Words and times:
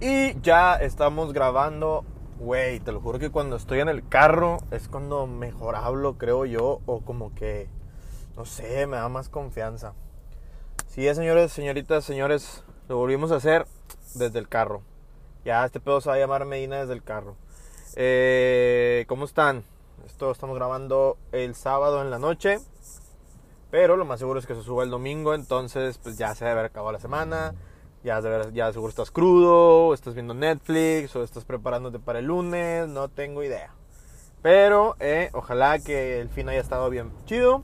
Y 0.00 0.40
ya 0.40 0.76
estamos 0.76 1.32
grabando. 1.32 2.04
Güey, 2.38 2.80
te 2.80 2.90
lo 2.90 3.00
juro 3.00 3.18
que 3.18 3.30
cuando 3.30 3.56
estoy 3.56 3.80
en 3.80 3.90
el 3.90 4.08
carro 4.08 4.56
es 4.70 4.88
cuando 4.88 5.26
mejor 5.26 5.76
hablo, 5.76 6.16
creo 6.16 6.46
yo, 6.46 6.80
o 6.86 7.02
como 7.02 7.34
que, 7.34 7.68
no 8.34 8.46
sé, 8.46 8.86
me 8.86 8.96
da 8.96 9.10
más 9.10 9.28
confianza. 9.28 9.92
Sí, 10.86 11.14
señores, 11.14 11.52
señoritas, 11.52 12.02
señores, 12.04 12.64
lo 12.88 12.96
volvimos 12.96 13.30
a 13.30 13.36
hacer 13.36 13.66
desde 14.14 14.38
el 14.38 14.48
carro. 14.48 14.82
Ya 15.44 15.66
este 15.66 15.80
pedo 15.80 16.00
se 16.00 16.08
va 16.08 16.14
a 16.14 16.18
llamar 16.18 16.46
Medina 16.46 16.80
desde 16.80 16.94
el 16.94 17.02
carro. 17.02 17.36
Eh, 17.94 19.04
¿Cómo 19.06 19.26
están? 19.26 19.64
Esto 20.10 20.32
estamos 20.32 20.56
grabando 20.56 21.16
el 21.30 21.54
sábado 21.54 22.02
en 22.02 22.10
la 22.10 22.18
noche. 22.18 22.58
Pero 23.70 23.96
lo 23.96 24.04
más 24.04 24.18
seguro 24.18 24.40
es 24.40 24.46
que 24.46 24.56
se 24.56 24.62
suba 24.62 24.82
el 24.82 24.90
domingo. 24.90 25.34
Entonces, 25.34 25.98
pues 25.98 26.18
ya 26.18 26.34
se 26.34 26.44
debe 26.44 26.52
haber 26.58 26.64
acabado 26.66 26.92
la 26.92 26.98
semana. 26.98 27.54
Ya, 28.02 28.20
de 28.20 28.28
ver- 28.28 28.52
ya 28.52 28.72
seguro 28.72 28.90
estás 28.90 29.10
crudo. 29.12 29.86
O 29.86 29.94
estás 29.94 30.14
viendo 30.14 30.34
Netflix. 30.34 31.14
O 31.14 31.22
estás 31.22 31.44
preparándote 31.44 32.00
para 32.00 32.18
el 32.18 32.26
lunes. 32.26 32.88
No 32.88 33.08
tengo 33.08 33.42
idea. 33.44 33.72
Pero 34.42 34.96
eh, 34.98 35.30
ojalá 35.32 35.78
que 35.78 36.20
el 36.20 36.28
fin 36.28 36.48
haya 36.48 36.60
estado 36.60 36.90
bien 36.90 37.12
chido. 37.24 37.62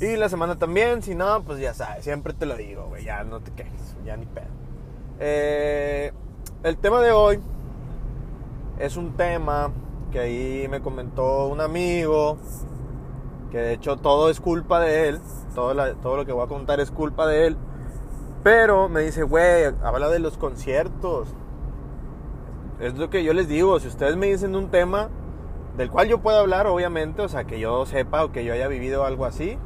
Y 0.00 0.16
la 0.16 0.28
semana 0.28 0.56
también. 0.56 1.02
Si 1.02 1.14
no, 1.14 1.42
pues 1.42 1.58
ya 1.58 1.72
sabes. 1.74 2.04
Siempre 2.04 2.34
te 2.34 2.44
lo 2.46 2.54
digo, 2.56 2.84
güey. 2.86 3.04
Ya 3.04 3.24
no 3.24 3.40
te 3.40 3.50
quejes. 3.50 3.96
Ya 4.04 4.16
ni 4.16 4.26
pedo. 4.26 4.46
Eh, 5.18 6.12
el 6.62 6.76
tema 6.76 7.00
de 7.00 7.12
hoy 7.12 7.40
es 8.78 8.96
un 8.96 9.16
tema 9.16 9.72
que 10.14 10.20
ahí 10.20 10.68
me 10.68 10.80
comentó 10.80 11.48
un 11.48 11.60
amigo, 11.60 12.38
que 13.50 13.58
de 13.58 13.72
hecho 13.72 13.96
todo 13.96 14.30
es 14.30 14.38
culpa 14.40 14.78
de 14.78 15.08
él, 15.08 15.20
todo, 15.56 15.74
todo 15.96 16.16
lo 16.16 16.24
que 16.24 16.30
voy 16.30 16.44
a 16.44 16.46
contar 16.46 16.78
es 16.78 16.92
culpa 16.92 17.26
de 17.26 17.48
él, 17.48 17.56
pero 18.44 18.88
me 18.88 19.00
dice, 19.00 19.24
güey, 19.24 19.64
habla 19.82 20.08
de 20.10 20.20
los 20.20 20.38
conciertos. 20.38 21.34
Es 22.78 22.96
lo 22.96 23.10
que 23.10 23.24
yo 23.24 23.32
les 23.32 23.48
digo, 23.48 23.80
si 23.80 23.88
ustedes 23.88 24.14
me 24.16 24.26
dicen 24.26 24.54
un 24.54 24.70
tema 24.70 25.08
del 25.76 25.90
cual 25.90 26.06
yo 26.06 26.20
puedo 26.20 26.38
hablar, 26.38 26.68
obviamente, 26.68 27.20
o 27.20 27.28
sea, 27.28 27.42
que 27.42 27.58
yo 27.58 27.84
sepa 27.84 28.24
o 28.24 28.30
que 28.30 28.44
yo 28.44 28.52
haya 28.52 28.68
vivido 28.68 29.04
algo 29.04 29.24
así, 29.24 29.58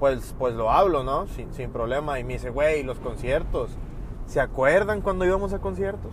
pues, 0.00 0.34
pues 0.38 0.54
lo 0.54 0.70
hablo, 0.70 1.04
¿no? 1.04 1.26
Sin, 1.26 1.52
sin 1.52 1.70
problema. 1.70 2.18
Y 2.18 2.24
me 2.24 2.34
dice, 2.34 2.48
güey, 2.48 2.82
los 2.82 2.98
conciertos. 2.98 3.76
¿Se 4.24 4.40
acuerdan 4.40 5.02
cuando 5.02 5.26
íbamos 5.26 5.52
a 5.52 5.58
conciertos? 5.58 6.12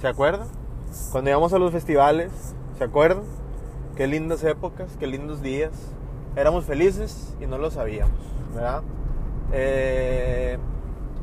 ¿Se 0.00 0.06
acuerdan? 0.06 0.46
Cuando 1.10 1.30
íbamos 1.30 1.52
a 1.52 1.58
los 1.58 1.72
festivales, 1.72 2.54
¿se 2.78 2.84
acuerdan? 2.84 3.24
Qué 3.96 4.06
lindas 4.06 4.44
épocas, 4.44 4.96
qué 4.98 5.06
lindos 5.06 5.42
días. 5.42 5.72
Éramos 6.36 6.64
felices 6.64 7.34
y 7.40 7.46
no 7.46 7.56
lo 7.58 7.70
sabíamos, 7.70 8.20
¿verdad? 8.54 8.82
Eh, 9.52 10.58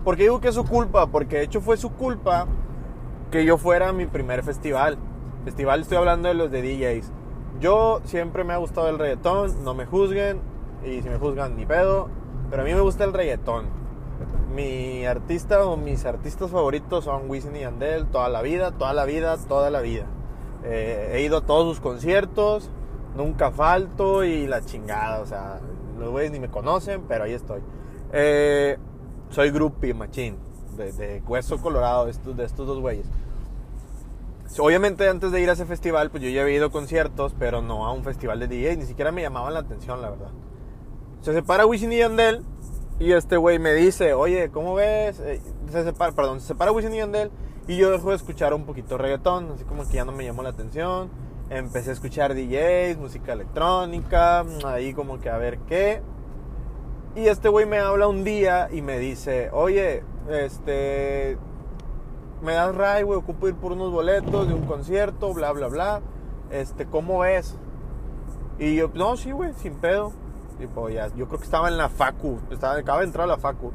¿Por 0.03 0.17
qué 0.17 0.23
digo 0.23 0.41
que 0.41 0.49
es 0.49 0.55
su 0.55 0.65
culpa? 0.65 1.07
Porque 1.07 1.37
de 1.37 1.43
hecho 1.43 1.61
fue 1.61 1.77
su 1.77 1.91
culpa 1.91 2.47
que 3.31 3.45
yo 3.45 3.57
fuera 3.57 3.93
mi 3.93 4.07
primer 4.07 4.43
festival. 4.43 4.97
Festival 5.45 5.81
estoy 5.81 5.97
hablando 5.97 6.27
de 6.27 6.33
los 6.33 6.51
de 6.51 6.61
DJs. 6.61 7.11
Yo 7.59 8.01
siempre 8.05 8.43
me 8.43 8.53
ha 8.53 8.57
gustado 8.57 8.89
el 8.89 8.97
reggaetón, 8.97 9.63
no 9.63 9.73
me 9.75 9.85
juzguen, 9.85 10.39
y 10.83 11.01
si 11.01 11.09
me 11.09 11.17
juzgan 11.17 11.55
ni 11.55 11.65
pedo, 11.65 12.09
pero 12.49 12.63
a 12.63 12.65
mí 12.65 12.73
me 12.73 12.81
gusta 12.81 13.03
el 13.03 13.13
reggaetón. 13.13 13.65
Mi 14.55 15.05
artista 15.05 15.65
o 15.65 15.77
mis 15.77 16.05
artistas 16.05 16.51
favoritos 16.51 17.05
son 17.05 17.29
Wisin 17.29 17.55
y 17.55 17.61
Yandel 17.61 18.07
toda 18.07 18.29
la 18.29 18.41
vida, 18.41 18.71
toda 18.71 18.93
la 18.93 19.05
vida, 19.05 19.37
toda 19.47 19.69
la 19.69 19.81
vida. 19.81 20.05
Eh, 20.63 21.11
he 21.13 21.21
ido 21.23 21.37
a 21.37 21.41
todos 21.41 21.75
sus 21.75 21.79
conciertos, 21.81 22.69
nunca 23.15 23.51
falto 23.51 24.23
y 24.23 24.47
la 24.47 24.63
chingada, 24.63 25.19
o 25.21 25.25
sea, 25.25 25.59
los 25.99 26.09
güeyes 26.09 26.31
ni 26.31 26.39
me 26.39 26.49
conocen, 26.49 27.03
pero 27.07 27.25
ahí 27.25 27.33
estoy. 27.33 27.61
Eh, 28.11 28.77
soy 29.29 29.51
groupie, 29.51 29.93
machín, 29.93 30.37
de, 30.77 31.21
hueso 31.27 31.57
colorado 31.61 32.05
de 32.05 32.11
estos, 32.11 32.35
de 32.37 32.45
estos 32.45 32.67
dos 32.67 32.79
güeyes. 32.79 33.07
Obviamente 34.59 35.09
antes 35.09 35.31
de 35.31 35.41
ir 35.41 35.49
a 35.49 35.53
ese 35.53 35.65
festival, 35.65 36.11
pues 36.11 36.21
yo 36.21 36.29
ya 36.29 36.43
había 36.43 36.57
ido 36.57 36.67
a 36.67 36.71
conciertos, 36.71 37.33
pero 37.39 37.61
no 37.61 37.85
a 37.85 37.91
un 37.91 38.03
festival 38.03 38.39
de 38.39 38.47
DJ, 38.47 38.77
ni 38.77 38.85
siquiera 38.85 39.11
me 39.11 39.21
llamaban 39.21 39.53
la 39.53 39.61
atención, 39.61 40.01
la 40.01 40.11
verdad. 40.11 40.29
Se 41.21 41.33
separa 41.33 41.65
Wisin 41.65 41.91
y 41.91 41.97
Yandel 41.97 42.43
y 42.99 43.11
este 43.11 43.37
güey 43.37 43.59
me 43.59 43.73
dice, 43.73 44.13
oye, 44.13 44.49
¿cómo 44.49 44.75
ves? 44.75 45.19
Eh, 45.19 45.41
se 45.71 45.83
separa, 45.83 46.11
perdón, 46.11 46.41
se 46.41 46.47
separa 46.47 46.71
Wisin 46.71 46.93
y 46.93 46.97
Yandel 46.97 47.31
y 47.67 47.77
yo 47.77 47.91
dejo 47.91 48.09
de 48.09 48.17
escuchar 48.17 48.53
un 48.53 48.65
poquito 48.65 48.97
reggaetón, 48.97 49.51
así 49.53 49.63
como 49.63 49.87
que 49.87 49.93
ya 49.93 50.05
no 50.05 50.11
me 50.11 50.25
llamó 50.25 50.43
la 50.43 50.49
atención. 50.49 51.09
Empecé 51.49 51.91
a 51.91 51.93
escuchar 51.93 52.33
DJs, 52.33 52.97
música 52.97 53.33
electrónica, 53.33 54.45
ahí 54.65 54.93
como 54.93 55.19
que 55.19 55.29
a 55.29 55.37
ver 55.37 55.59
qué. 55.59 56.01
Y 57.15 57.27
este 57.27 57.47
güey 57.47 57.65
me 57.65 57.79
habla 57.79 58.07
un 58.07 58.23
día 58.23 58.69
y 58.71 58.81
me 58.81 58.99
dice, 58.99 59.49
oye, 59.51 60.03
este, 60.29 61.37
me 62.41 62.53
das 62.53 62.75
ray, 62.75 63.03
güey, 63.03 63.19
ocupo 63.19 63.47
ir 63.47 63.55
por 63.55 63.71
unos 63.71 63.91
boletos 63.91 64.47
de 64.47 64.53
un 64.53 64.65
concierto, 64.65 65.33
bla, 65.33 65.51
bla, 65.51 65.67
bla. 65.67 66.01
Este, 66.49 66.85
¿cómo 66.85 67.19
ves? 67.19 67.55
Y 68.59 68.75
yo, 68.75 68.89
no, 68.93 69.15
sí, 69.15 69.31
güey, 69.31 69.53
sin 69.53 69.75
pedo. 69.75 70.11
Ya, 70.89 71.07
yo 71.15 71.27
creo 71.27 71.39
que 71.39 71.45
estaba 71.45 71.67
en 71.67 71.77
la 71.77 71.89
facu, 71.89 72.39
estaba, 72.51 72.75
acaba 72.75 72.99
de 72.99 73.05
entrar 73.05 73.25
a 73.25 73.27
la 73.27 73.37
facu. 73.37 73.71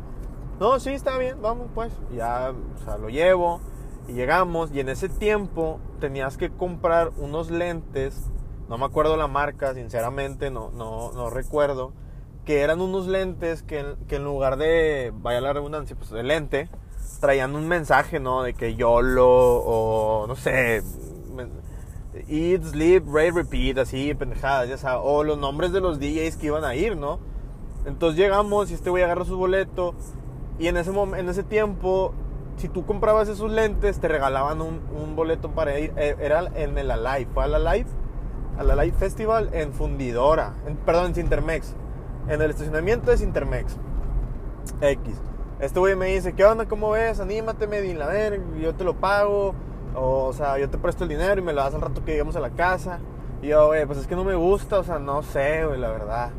No, 0.61 0.81
sí, 0.81 0.91
está 0.91 1.17
bien, 1.19 1.41
vamos 1.41 1.69
pues. 1.75 1.93
Ya, 2.15 2.53
lo 3.01 3.09
llevo 3.09 3.61
y 4.09 4.13
llegamos. 4.13 4.73
Y 4.73 4.81
en 4.81 4.89
ese 4.89 5.09
tiempo 5.09 5.81
tenías 6.01 6.37
que 6.37 6.51
comprar 6.51 7.13
unos 7.17 7.51
lentes, 7.51 8.31
no 8.69 8.79
me 8.79 8.85
acuerdo 8.85 9.17
la 9.17 9.29
marca, 9.29 9.75
sinceramente, 9.75 10.51
no, 10.51 10.71
no, 10.71 11.13
no 11.13 11.31
recuerdo. 11.31 11.93
Que 12.45 12.63
eran 12.63 12.81
unos 12.81 13.07
lentes 13.07 13.63
que, 13.63 13.97
que 14.09 14.17
en 14.17 14.25
lugar 14.25 14.57
de, 14.57 15.13
vaya 15.15 15.41
la 15.41 15.53
redundancia, 15.53 15.95
pues 15.97 16.11
de 16.11 16.23
lente, 16.23 16.71
traían 17.21 17.55
un 17.55 17.69
mensaje, 17.69 18.21
¿no? 18.21 18.43
De 18.43 18.55
que 18.55 18.75
YOLO 18.75 19.29
o 19.29 20.27
no 20.27 20.35
sé, 20.35 20.83
Eat, 22.29 22.63
Sleep, 22.65 23.05
Rate, 23.07 23.33
Repeat, 23.33 23.79
así, 23.79 24.15
pendejadas, 24.15 24.69
ya 24.69 24.79
sabes, 24.79 25.01
o 25.05 25.25
los 25.25 25.39
nombres 25.39 25.73
de 25.73 25.81
los 25.81 25.99
DJs 25.99 26.37
que 26.37 26.47
iban 26.47 26.65
a 26.65 26.75
ir, 26.75 26.97
¿no? 26.97 27.19
Entonces 27.87 28.19
llegamos 28.19 28.71
y 28.71 28.75
este 28.75 28.91
güey 28.91 29.03
agarra 29.03 29.25
su 29.25 29.37
boleto 29.37 29.95
y 30.59 30.67
en 30.69 30.77
ese, 30.77 30.91
en 30.91 31.29
ese 31.29 31.43
tiempo, 31.45 32.13
si 32.57 32.69
tú 32.69 32.85
comprabas 32.85 33.29
esos 33.29 33.51
lentes, 33.51 34.01
te 34.01 34.09
regalaban 34.09 34.61
un, 34.61 34.81
un 35.01 35.15
boleto 35.17 35.51
para 35.53 35.79
ir, 35.79 35.93
eh, 35.97 36.17
era 36.21 36.41
en 36.57 36.77
el 36.77 36.91
Alive, 36.91 37.31
fue 37.33 37.45
al 37.45 37.55
Alive, 37.55 37.89
al 38.59 38.71
Alive 38.71 38.97
Festival 38.99 39.51
en 39.53 39.73
Fundidora, 39.73 40.55
en- 40.67 40.77
perdón, 40.77 41.07
en 41.07 41.15
Cintermex, 41.15 41.75
en 42.29 42.43
el 42.43 42.51
estacionamiento 42.51 43.11
de 43.11 43.19
Cintermex. 43.19 43.77
X. 44.81 45.15
Este 45.61 45.81
güey 45.81 45.97
me 45.97 46.07
dice, 46.07 46.35
¿qué 46.35 46.45
onda? 46.45 46.67
¿Cómo 46.67 46.91
ves? 46.91 47.19
Anímate, 47.21 47.67
Medina, 47.67 48.05
a 48.05 48.09
ver, 48.09 48.41
yo 48.61 48.75
te 48.75 48.85
lo 48.85 48.95
pago. 48.95 49.55
O, 49.95 50.27
o 50.27 50.33
sea, 50.33 50.59
yo 50.59 50.69
te 50.69 50.79
presto 50.79 51.05
el 51.05 51.11
dinero 51.11 51.41
y 51.41 51.45
me 51.45 51.53
lo 51.53 51.63
das 51.63 51.75
al 51.75 51.81
rato 51.81 52.05
que 52.05 52.13
lleguemos 52.13 52.37
a 52.37 52.41
la 52.41 52.51
casa. 52.51 52.99
Y 53.43 53.49
yo, 53.49 53.69
güey, 53.69 53.87
pues 53.87 53.99
es 53.99 54.07
que 54.07 54.17
no 54.17 54.25
me 54.25 54.35
gusta, 54.35 54.81
o 54.81 54.85
sea, 54.85 54.99
no 54.99 55.23
sé, 55.23 55.65
güey, 55.65 55.79
la 55.79 55.91
verdad. 55.91 56.31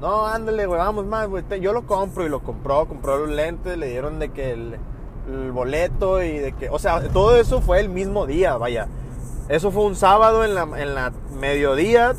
No, 0.00 0.26
ándale, 0.26 0.66
güey, 0.66 0.78
vamos 0.78 1.06
más, 1.06 1.28
güey. 1.28 1.44
Yo 1.60 1.72
lo 1.72 1.86
compro 1.86 2.26
y 2.26 2.28
lo 2.28 2.40
compró, 2.40 2.86
compró 2.86 3.18
los 3.18 3.30
lentes, 3.30 3.76
le 3.76 3.88
dieron 3.88 4.18
de 4.18 4.30
que 4.30 4.52
el, 4.52 4.78
el 5.28 5.52
boleto 5.52 6.22
y 6.22 6.38
de 6.38 6.52
que, 6.52 6.68
o 6.70 6.78
sea, 6.78 7.08
todo 7.08 7.36
eso 7.36 7.60
fue 7.60 7.80
el 7.80 7.88
mismo 7.88 8.26
día, 8.26 8.56
vaya. 8.56 8.88
Eso 9.48 9.70
fue 9.70 9.84
un 9.84 9.94
sábado 9.94 10.44
en 10.44 10.54
la, 10.54 10.62
en 10.62 10.94
la 10.94 11.12
mediodía, 11.38 12.14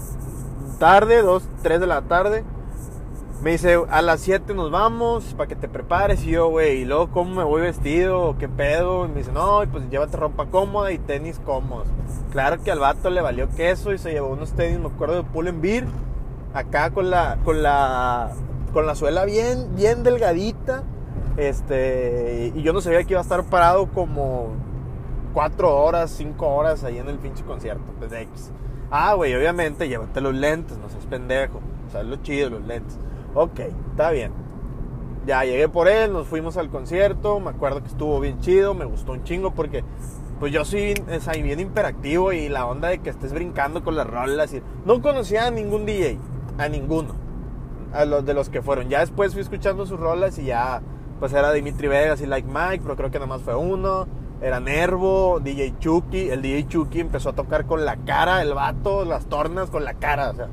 tarde, 0.79 1.22
2, 1.22 1.43
3 1.61 1.79
de 1.79 1.88
la 1.88 2.01
tarde. 2.03 2.43
Me 3.43 3.51
dice, 3.51 3.77
a 3.89 4.01
las 4.01 4.21
7 4.21 4.53
nos 4.53 4.71
vamos 4.71 5.33
para 5.33 5.49
que 5.49 5.57
te 5.57 5.67
prepares. 5.67 6.23
Y 6.23 6.31
yo, 6.31 6.47
güey, 6.47 6.83
¿y 6.83 6.85
luego 6.85 7.11
cómo 7.11 7.35
me 7.35 7.43
voy 7.43 7.61
vestido? 7.63 8.37
¿Qué 8.39 8.47
pedo? 8.47 9.03
Y 9.03 9.09
me 9.09 9.15
dice, 9.15 9.33
no, 9.33 9.61
pues 9.69 9.89
llévate 9.89 10.15
ropa 10.15 10.45
cómoda 10.45 10.93
y 10.93 10.97
tenis 10.97 11.41
cómodos. 11.43 11.87
Claro 12.31 12.63
que 12.63 12.71
al 12.71 12.79
vato 12.79 13.09
le 13.09 13.19
valió 13.19 13.49
queso 13.49 13.91
y 13.91 13.97
se 13.97 14.13
llevó 14.13 14.29
unos 14.29 14.53
tenis, 14.53 14.79
me 14.79 14.87
acuerdo 14.87 15.15
de 15.15 15.23
Pull 15.23 15.51
Beer. 15.51 15.84
Acá 16.53 16.91
con 16.91 17.09
la, 17.09 17.37
con 17.43 17.61
la, 17.61 18.31
con 18.72 18.87
la 18.87 18.95
suela 18.95 19.25
bien, 19.25 19.75
bien 19.75 20.03
delgadita. 20.03 20.84
Este, 21.35 22.53
y 22.55 22.61
yo 22.61 22.72
no 22.72 22.79
sabía 22.79 23.03
que 23.03 23.11
iba 23.11 23.19
a 23.19 23.23
estar 23.23 23.43
parado 23.43 23.87
como 23.87 24.51
4 25.34 25.84
horas, 25.84 26.11
5 26.11 26.47
horas 26.47 26.85
ahí 26.85 26.97
en 26.97 27.09
el 27.09 27.17
pinche 27.17 27.43
concierto, 27.43 27.91
desde 27.99 28.22
X. 28.22 28.53
Ah, 28.89 29.16
güey, 29.16 29.35
obviamente, 29.35 29.89
llévate 29.89 30.22
los 30.22 30.34
lentes, 30.34 30.78
no 30.78 30.87
seas 30.87 31.05
pendejo. 31.07 31.59
O 31.89 31.91
sea, 31.91 32.01
es 32.01 32.07
lo 32.07 32.16
chido, 32.17 32.49
los 32.49 32.66
lentes. 32.66 32.97
Ok, 33.35 33.59
está 33.91 34.12
bien. 34.12 34.32
Ya 35.26 35.44
llegué 35.44 35.70
por 35.70 35.88
él, 35.88 36.14
nos 36.14 36.28
fuimos 36.28 36.58
al 36.58 36.70
concierto, 36.70 37.40
me 37.40 37.50
acuerdo 37.50 37.82
que 37.82 37.88
estuvo 37.88 38.20
bien 38.20 38.40
chido, 38.41 38.74
me 38.74 38.85
gustó 38.85 39.14
un 39.14 39.24
chingo 39.24 39.52
porque 39.52 39.84
pues 40.40 40.52
yo 40.52 40.66
soy 40.66 40.94
o 41.09 41.20
sea, 41.22 41.34
bien 41.41 41.62
imperactivo 41.62 42.34
y 42.34 42.50
la 42.50 42.66
onda 42.66 42.90
de 42.90 43.00
que 43.00 43.09
estés 43.09 43.32
brincando 43.32 43.84
con 43.84 43.96
las 43.96 44.06
rolas 44.06 44.53
y 44.53 44.62
no 44.85 45.02
conocía 45.02 45.47
a 45.47 45.52
ningún 45.52 45.85
DJ, 45.85 46.20
a 46.58 46.68
ninguno, 46.68 47.16
a 47.94 48.03
los 48.03 48.26
de 48.26 48.34
los 48.34 48.50
que 48.50 48.62
fueron. 48.62 48.90
Ya 48.90 49.00
después 49.00 49.32
fui 49.32 49.41
escuchando 49.41 49.85
sus 49.85 50.00
rolas 50.00 50.38
y 50.38 50.46
ya 50.46 50.82
pues 51.20 51.32
era 51.32 51.53
Dimitri 51.53 51.88
Vegas 51.88 52.20
y 52.20 52.26
Like 52.26 52.47
Mike, 52.47 52.82
pero 52.84 52.97
creo 52.97 53.09
que 53.09 53.20
nada 53.20 53.28
más 53.28 53.41
fue 53.41 53.56
uno. 53.56 54.06
era 54.41 54.59
Nervo, 54.59 55.40
DJ 55.41 55.76
Chucky. 55.80 56.30
El 56.30 56.41
DJ 56.41 56.68
Chucky 56.68 57.00
empezó 57.00 57.30
a 57.30 57.34
tocar 57.34 57.66
con 57.66 57.85
la 57.85 57.96
cara, 57.96 58.41
el 58.41 58.53
vato, 58.53 59.06
las 59.06 59.28
tornas 59.28 59.70
con 59.70 59.85
la 59.85 59.94
cara. 59.94 60.32
O 60.32 60.35
sea, 60.35 60.50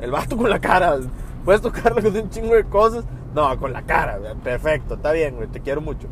el 0.00 0.12
vato 0.12 0.36
con 0.36 0.48
la 0.48 0.60
cara. 0.60 0.96
Puedes 1.44 1.60
tocarlo 1.60 2.02
con 2.02 2.16
un 2.16 2.30
chingo 2.30 2.54
de 2.54 2.64
cosas. 2.64 3.04
No, 3.34 3.58
con 3.58 3.72
la 3.72 3.82
cara. 3.82 4.18
Perfecto, 4.42 4.94
está 4.94 5.12
bien, 5.12 5.36
güey. 5.36 5.48
Te 5.48 5.60
quiero 5.60 5.80
mucho. 5.80 6.08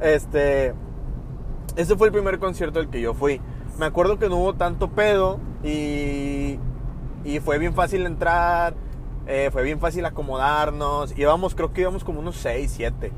Este. 0.00 0.74
Ese 1.76 1.96
fue 1.96 2.08
el 2.08 2.12
primer 2.12 2.38
concierto 2.38 2.80
al 2.80 2.90
que 2.90 3.00
yo 3.00 3.14
fui. 3.14 3.40
Me 3.78 3.86
acuerdo 3.86 4.18
que 4.18 4.28
no 4.28 4.36
hubo 4.36 4.54
tanto 4.54 4.90
pedo 4.90 5.38
y. 5.62 6.58
Y 7.24 7.40
fue 7.40 7.58
bien 7.58 7.74
fácil 7.74 8.06
entrar. 8.06 8.74
Eh, 9.26 9.50
fue 9.52 9.62
bien 9.62 9.78
fácil 9.80 10.04
acomodarnos. 10.06 11.16
Íbamos, 11.16 11.54
creo 11.54 11.72
que 11.72 11.82
íbamos 11.82 12.02
como 12.02 12.20
unos 12.20 12.36
6, 12.36 12.72
7. 12.76 13.12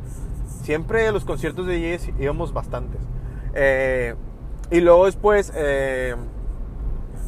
Siempre 0.62 1.11
los 1.12 1.25
conciertos 1.25 1.67
de 1.67 1.79
DJs 1.79 2.20
íbamos 2.20 2.53
bastantes. 2.53 3.00
Eh, 3.55 4.15
y 4.70 4.81
luego 4.81 5.06
después, 5.06 5.53
eh, 5.55 6.17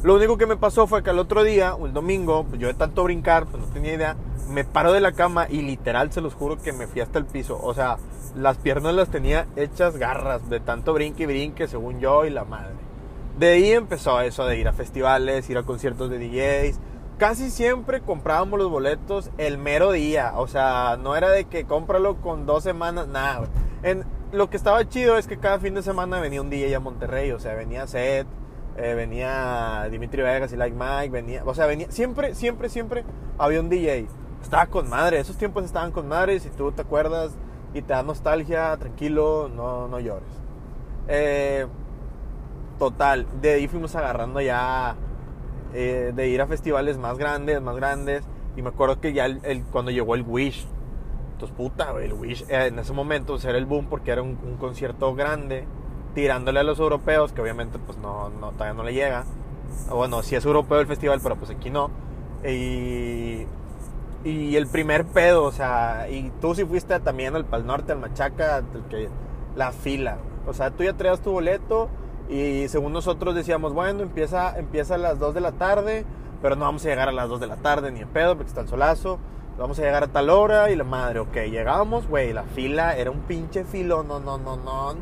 lo 0.05 0.13
único 0.13 0.37
que 0.37 0.45
me 0.45 0.55
pasó 0.55 0.85
fue 0.85 1.01
que 1.01 1.09
al 1.09 1.17
otro 1.17 1.43
día, 1.43 1.75
el 1.83 1.91
domingo, 1.91 2.45
pues 2.47 2.61
yo 2.61 2.67
de 2.67 2.75
tanto 2.75 3.03
brincar, 3.03 3.47
pues 3.47 3.63
no 3.63 3.73
tenía 3.73 3.95
idea, 3.95 4.15
me 4.51 4.63
paro 4.63 4.93
de 4.93 5.01
la 5.01 5.13
cama 5.13 5.47
y 5.49 5.63
literal, 5.63 6.11
se 6.11 6.21
los 6.21 6.35
juro 6.35 6.61
que 6.61 6.73
me 6.73 6.85
fui 6.85 7.01
hasta 7.01 7.17
el 7.17 7.25
piso. 7.25 7.59
O 7.59 7.73
sea, 7.73 7.97
las 8.35 8.57
piernas 8.57 8.93
las 8.93 9.09
tenía 9.09 9.47
hechas 9.55 9.97
garras 9.97 10.47
de 10.47 10.59
tanto 10.59 10.93
brinque 10.93 11.23
y 11.23 11.25
brinque, 11.25 11.67
según 11.67 11.99
yo 11.99 12.23
y 12.23 12.29
la 12.29 12.45
madre. 12.45 12.75
De 13.39 13.53
ahí 13.53 13.71
empezó 13.71 14.21
eso 14.21 14.45
de 14.45 14.59
ir 14.59 14.67
a 14.67 14.73
festivales, 14.73 15.49
ir 15.49 15.57
a 15.57 15.63
conciertos 15.63 16.11
de 16.11 16.19
DJs. 16.19 16.79
Casi 17.17 17.49
siempre 17.49 18.01
comprábamos 18.01 18.59
los 18.59 18.69
boletos 18.69 19.31
el 19.39 19.57
mero 19.57 19.91
día. 19.91 20.33
O 20.35 20.47
sea, 20.47 20.99
no 21.01 21.15
era 21.15 21.31
de 21.31 21.45
que 21.45 21.65
cómpralo 21.65 22.17
con 22.17 22.45
dos 22.45 22.61
semanas, 22.63 23.07
nada. 23.07 23.47
Lo 24.31 24.51
que 24.51 24.57
estaba 24.57 24.87
chido 24.87 25.17
es 25.17 25.25
que 25.25 25.39
cada 25.39 25.57
fin 25.57 25.73
de 25.73 25.81
semana 25.81 26.19
venía 26.19 26.41
un 26.43 26.51
DJ 26.51 26.75
a 26.75 26.79
Monterrey, 26.79 27.31
o 27.31 27.39
sea, 27.39 27.55
venía 27.55 27.87
Seth, 27.87 28.27
eh, 28.77 28.93
venía 28.93 29.87
Dimitri 29.89 30.21
Vegas 30.21 30.51
y 30.53 30.57
Like 30.57 30.75
Mike, 30.77 31.09
venía, 31.09 31.43
o 31.45 31.53
sea, 31.53 31.65
venía, 31.65 31.91
siempre, 31.91 32.35
siempre, 32.35 32.69
siempre 32.69 33.03
había 33.37 33.59
un 33.59 33.69
DJ. 33.69 34.07
Estaba 34.41 34.67
con 34.67 34.89
madre, 34.89 35.19
esos 35.19 35.37
tiempos 35.37 35.65
estaban 35.65 35.91
con 35.91 36.07
madre, 36.07 36.39
si 36.39 36.49
tú 36.49 36.71
te 36.71 36.81
acuerdas 36.81 37.31
y 37.73 37.81
te 37.81 37.93
da 37.93 38.03
nostalgia, 38.03 38.75
tranquilo, 38.77 39.49
no, 39.53 39.87
no 39.87 39.99
llores. 39.99 40.29
Eh, 41.07 41.67
total, 42.79 43.27
de 43.41 43.53
ahí 43.53 43.67
fuimos 43.67 43.95
agarrando 43.95 44.41
ya 44.41 44.95
eh, 45.73 46.13
de 46.15 46.27
ir 46.27 46.41
a 46.41 46.47
festivales 46.47 46.97
más 46.97 47.17
grandes, 47.17 47.61
más 47.61 47.75
grandes, 47.75 48.23
y 48.55 48.61
me 48.61 48.69
acuerdo 48.69 49.01
que 49.01 49.13
ya 49.13 49.25
el, 49.25 49.63
cuando 49.71 49.91
llegó 49.91 50.15
el 50.15 50.21
Wish, 50.21 50.67
entonces, 51.33 51.55
puta, 51.57 51.93
el 52.01 52.13
Wish 52.13 52.45
eh, 52.47 52.67
en 52.67 52.79
ese 52.79 52.93
momento 52.93 53.37
era 53.43 53.57
el 53.57 53.65
boom 53.65 53.87
porque 53.87 54.11
era 54.11 54.21
un, 54.21 54.35
concierto 54.57 55.13
grande, 55.15 55.65
tirándole 56.15 56.61
a 56.61 56.63
los 56.63 56.79
europeos, 56.79 57.31
que 57.31 57.41
obviamente 57.41 57.77
pues 57.77 57.99
no, 57.99 58.29
no, 58.29 58.51
todavía 58.53 58.73
no 58.73 58.83
le 58.83 58.93
llega. 58.93 59.25
Bueno, 59.89 60.23
sí 60.23 60.35
es 60.35 60.45
europeo 60.45 60.79
el 60.79 60.87
festival, 60.87 61.19
pero 61.21 61.35
pues 61.35 61.51
aquí 61.51 61.69
no. 61.69 61.91
Y, 62.43 63.45
y 64.23 64.55
el 64.55 64.67
primer 64.67 65.05
pedo, 65.05 65.43
o 65.43 65.51
sea, 65.51 66.07
y 66.09 66.31
tú 66.41 66.55
sí 66.55 66.65
fuiste 66.65 66.99
también 66.99 67.35
al 67.35 67.45
Pal 67.45 67.67
Norte, 67.67 67.91
al 67.91 67.99
Machaca, 67.99 68.63
que, 68.89 69.09
la 69.55 69.71
fila. 69.71 70.17
O 70.47 70.53
sea, 70.53 70.71
tú 70.71 70.83
ya 70.83 70.93
traías 70.93 71.21
tu 71.21 71.31
boleto 71.31 71.89
y 72.29 72.67
según 72.69 72.93
nosotros 72.93 73.35
decíamos, 73.35 73.73
bueno, 73.73 74.01
empieza, 74.01 74.57
empieza 74.57 74.95
a 74.95 74.97
las 74.97 75.19
2 75.19 75.35
de 75.35 75.41
la 75.41 75.51
tarde, 75.51 76.05
pero 76.41 76.55
no 76.55 76.65
vamos 76.65 76.83
a 76.85 76.89
llegar 76.89 77.09
a 77.09 77.11
las 77.11 77.29
2 77.29 77.39
de 77.41 77.47
la 77.47 77.57
tarde 77.57 77.91
ni 77.91 77.99
en 77.99 78.07
pedo 78.07 78.35
porque 78.35 78.49
está 78.49 78.61
el 78.61 78.67
solazo 78.67 79.19
vamos 79.57 79.79
a 79.79 79.83
llegar 79.83 80.03
a 80.03 80.07
tal 80.07 80.29
hora 80.29 80.69
y 80.69 80.75
la 80.75 80.83
madre, 80.83 81.19
ok, 81.19 81.35
llegamos, 81.49 82.07
güey, 82.07 82.33
la 82.33 82.43
fila 82.43 82.97
era 82.97 83.11
un 83.11 83.21
pinche 83.21 83.63
filo, 83.63 84.03
no, 84.03 84.19
no, 84.19 84.37
no, 84.37 84.57
no, 84.57 84.95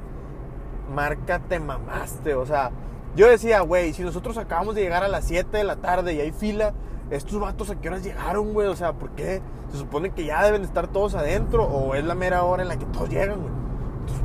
marca 0.93 1.39
te 1.39 1.59
mamaste, 1.59 2.35
o 2.35 2.45
sea, 2.45 2.71
yo 3.15 3.29
decía, 3.29 3.61
güey, 3.61 3.93
si 3.93 4.03
nosotros 4.03 4.37
acabamos 4.37 4.75
de 4.75 4.81
llegar 4.81 5.03
a 5.03 5.07
las 5.07 5.25
7 5.25 5.57
de 5.57 5.63
la 5.63 5.75
tarde 5.75 6.13
y 6.13 6.21
hay 6.21 6.31
fila, 6.31 6.73
estos 7.11 7.39
vatos 7.39 7.69
a 7.69 7.75
qué 7.75 7.89
horas 7.89 8.03
llegaron, 8.03 8.53
güey, 8.53 8.67
o 8.67 8.75
sea, 8.75 8.93
¿por 8.93 9.11
qué? 9.11 9.41
Se 9.71 9.77
supone 9.77 10.11
que 10.11 10.25
ya 10.25 10.43
deben 10.43 10.63
estar 10.63 10.87
todos 10.87 11.15
adentro 11.15 11.63
o 11.65 11.95
es 11.95 12.03
la 12.03 12.15
mera 12.15 12.43
hora 12.43 12.63
en 12.63 12.69
la 12.69 12.77
que 12.77 12.85
todos 12.85 13.09
llegan, 13.09 13.41
güey. 13.41 13.53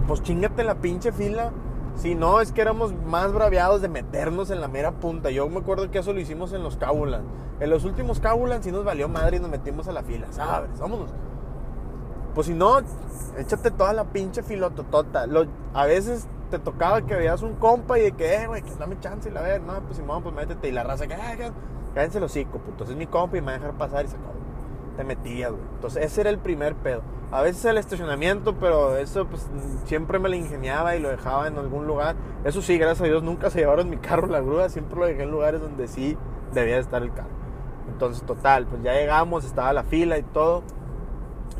pues 0.06 0.22
chingate 0.22 0.64
la 0.64 0.76
pinche 0.76 1.12
fila 1.12 1.52
si 1.98 2.14
no, 2.14 2.40
es 2.40 2.52
que 2.52 2.60
éramos 2.60 2.94
más 2.94 3.32
braviados 3.32 3.82
de 3.82 3.88
meternos 3.88 4.50
en 4.50 4.60
la 4.60 4.68
mera 4.68 4.92
punta. 4.92 5.30
Yo 5.30 5.48
me 5.48 5.58
acuerdo 5.58 5.90
que 5.90 5.98
eso 5.98 6.12
lo 6.12 6.20
hicimos 6.20 6.52
en 6.52 6.62
los 6.62 6.76
Cabulans. 6.76 7.24
En 7.58 7.70
los 7.70 7.84
últimos 7.84 8.20
Cabulans 8.20 8.64
sí 8.64 8.70
nos 8.70 8.84
valió 8.84 9.08
madre 9.08 9.38
y 9.38 9.40
nos 9.40 9.50
metimos 9.50 9.88
a 9.88 9.92
la 9.92 10.04
fila, 10.04 10.28
¿sabes? 10.30 10.78
Vámonos. 10.78 11.10
Pues 12.36 12.46
si 12.46 12.54
no, 12.54 12.78
échate 13.36 13.72
toda 13.72 13.92
la 13.92 14.04
pinche 14.04 14.44
filototota. 14.44 15.26
Lo, 15.26 15.46
a 15.74 15.86
veces 15.86 16.28
te 16.48 16.58
tocaba 16.58 17.02
que 17.02 17.14
veas 17.14 17.42
un 17.42 17.54
compa 17.54 17.98
y 17.98 18.02
de 18.02 18.12
que, 18.12 18.34
eh, 18.34 18.46
güey, 18.46 18.62
que 18.62 18.74
dame 18.74 18.98
chance 19.00 19.28
y 19.28 19.32
la 19.32 19.42
ver. 19.42 19.60
No, 19.62 19.80
pues 19.80 19.96
si 19.96 20.02
no, 20.02 20.20
pues 20.20 20.34
métete. 20.34 20.68
Y 20.68 20.72
la 20.72 20.82
raza 20.82 21.06
que, 21.06 21.14
eh, 21.14 21.52
cállense 21.94 22.20
los 22.20 22.30
hocico, 22.30 22.58
puto. 22.58 22.84
Es 22.84 22.96
mi 22.96 23.06
compa 23.06 23.36
y 23.36 23.40
me 23.40 23.46
va 23.46 23.52
a 23.52 23.58
dejar 23.58 23.72
pasar 23.74 24.04
y 24.04 24.08
se 24.08 24.16
acabó. 24.16 24.34
Te 24.96 25.04
metías, 25.04 25.52
güey. 25.52 25.62
Entonces 25.74 26.04
ese 26.04 26.22
era 26.22 26.30
el 26.30 26.38
primer 26.38 26.74
pedo. 26.74 27.02
A 27.30 27.42
veces 27.42 27.64
el 27.66 27.76
estacionamiento, 27.76 28.54
pero 28.54 28.96
eso 28.96 29.26
pues 29.26 29.46
siempre 29.84 30.18
me 30.18 30.30
lo 30.30 30.34
ingeniaba 30.34 30.96
y 30.96 31.00
lo 31.00 31.10
dejaba 31.10 31.46
en 31.46 31.58
algún 31.58 31.86
lugar. 31.86 32.16
Eso 32.44 32.62
sí, 32.62 32.78
gracias 32.78 33.02
a 33.02 33.04
Dios 33.04 33.22
nunca 33.22 33.50
se 33.50 33.60
llevaron 33.60 33.90
mi 33.90 33.98
carro 33.98 34.26
la 34.28 34.40
grúa, 34.40 34.70
siempre 34.70 34.98
lo 34.98 35.06
dejé 35.06 35.24
en 35.24 35.30
lugares 35.30 35.60
donde 35.60 35.88
sí 35.88 36.16
debía 36.54 36.78
estar 36.78 37.02
el 37.02 37.12
carro. 37.12 37.28
Entonces, 37.92 38.22
total, 38.24 38.66
pues 38.66 38.82
ya 38.82 38.94
llegamos, 38.94 39.44
estaba 39.44 39.72
la 39.72 39.82
fila 39.82 40.18
y 40.18 40.22
todo. 40.22 40.62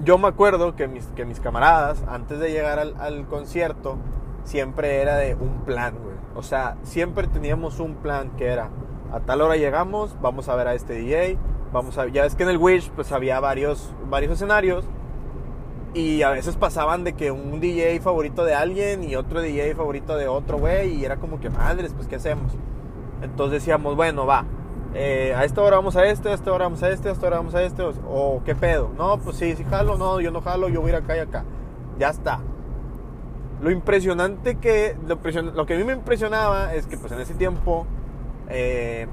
Yo 0.05 0.17
me 0.17 0.29
acuerdo 0.29 0.75
que 0.75 0.89
mis, 0.89 1.07
que 1.09 1.25
mis 1.25 1.41
camaradas, 1.41 2.03
antes 2.09 2.39
de 2.39 2.51
llegar 2.51 2.79
al 2.79 3.27
concierto, 3.27 3.99
siempre 4.45 5.01
era 5.01 5.17
de 5.17 5.35
un 5.35 5.63
plan, 5.65 5.95
güey. 6.03 6.17
O 6.35 6.43
sea, 6.43 6.77
siempre 6.83 7.27
teníamos 7.27 7.81
un 7.81 7.97
plan 7.97 8.31
que 8.37 8.47
era, 8.47 8.71
a 9.13 9.21
tal 9.21 9.41
hora 9.41 9.57
llegamos, 9.57 10.17
vamos 10.21 10.49
a 10.49 10.55
ver 10.55 10.69
a 10.69 10.75
este 10.75 10.95
DJ, 10.95 11.39
vamos 11.73 11.99
a... 11.99 12.07
Ya 12.09 12.23
ves 12.23 12.35
que 12.35 12.45
en 12.45 12.51
el 12.51 12.59
Wish 12.59 12.91
pues 12.91 13.13
había 13.13 13.41
varios, 13.41 13.93
varios 14.09 14.33
escenarios 14.33 14.85
y 15.95 16.23
a 16.23 16.31
veces 16.31 16.57
pasaban 16.57 17.05
de 17.05 17.15
que 17.15 17.31
un 17.31 17.61
DJ 17.61 18.01
favorito 18.01 18.45
de 18.45 18.55
alguien 18.55 19.05
y 19.05 19.17
otro 19.17 19.41
DJ 19.41 19.75
favorito 19.75 20.17
de 20.17 20.29
otro 20.29 20.59
güey. 20.59 20.95
Y 20.95 21.05
era 21.05 21.17
como 21.17 21.41
que 21.41 21.51
madres, 21.51 21.93
pues 21.95 22.07
¿qué 22.07 22.17
hacemos? 22.17 22.53
Entonces 23.23 23.63
decíamos, 23.63 23.97
bueno, 23.97 24.27
va. 24.27 24.45
Eh, 24.95 25.35
a 25.37 25.45
esta 25.45 25.61
hora 25.63 25.77
vamos 25.77 25.97
a 25.97 26.07
este, 26.07 26.31
a 26.31 26.35
esta 26.35 26.53
hora 26.53 26.65
vamos 26.65 26.83
a 26.83 26.91
este, 26.91 27.09
a 27.09 27.13
esta 27.13 27.27
hora 27.27 27.39
vamos 27.39 27.55
a 27.55 27.63
este. 27.63 27.83
O, 27.83 28.43
qué 28.45 28.55
pedo. 28.55 28.91
No, 28.97 29.19
pues 29.19 29.37
sí, 29.37 29.57
sí 29.57 29.65
jalo, 29.65 29.97
no, 29.97 30.21
yo 30.21 30.31
no 30.31 30.41
jalo, 30.41 30.69
yo 30.69 30.81
voy 30.81 30.93
a 30.93 30.99
ir 30.99 31.03
acá 31.03 31.17
y 31.17 31.21
acá. 31.21 31.45
Ya 31.99 32.11
está. 32.11 32.41
Lo 33.61 33.71
impresionante 33.71 34.57
que. 34.57 34.97
Lo, 35.07 35.67
que 35.67 35.75
a 35.75 35.77
mí 35.77 35.85
me 35.85 35.93
impresionaba 35.93 36.75
es 36.75 36.87
que 36.87 36.97
pues 36.97 37.13
en 37.13 37.21
ese 37.21 37.35
tiempo. 37.35 37.87
Eh, 38.49 39.07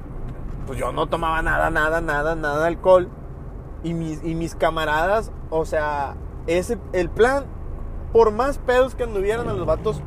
pues 0.66 0.80
yo 0.80 0.92
no 0.92 1.08
tomaba 1.08 1.42
nada, 1.42 1.70
nada, 1.70 2.02
nada, 2.02 2.36
nada 2.36 2.62
de 2.62 2.68
alcohol. 2.68 3.10
Y 3.84 3.94
mis, 3.94 4.24
y 4.24 4.34
mis 4.34 4.56
camaradas, 4.56 5.32
o 5.52 5.66
sea, 5.66 6.16
ese, 6.48 6.80
el 6.94 7.10
plan, 7.10 7.46
por 8.12 8.32
más 8.32 8.58
pedos 8.58 8.96
que 8.96 9.04
anduvieran 9.04 9.48
a 9.48 9.54
los 9.54 9.66
vatos, 9.68 10.02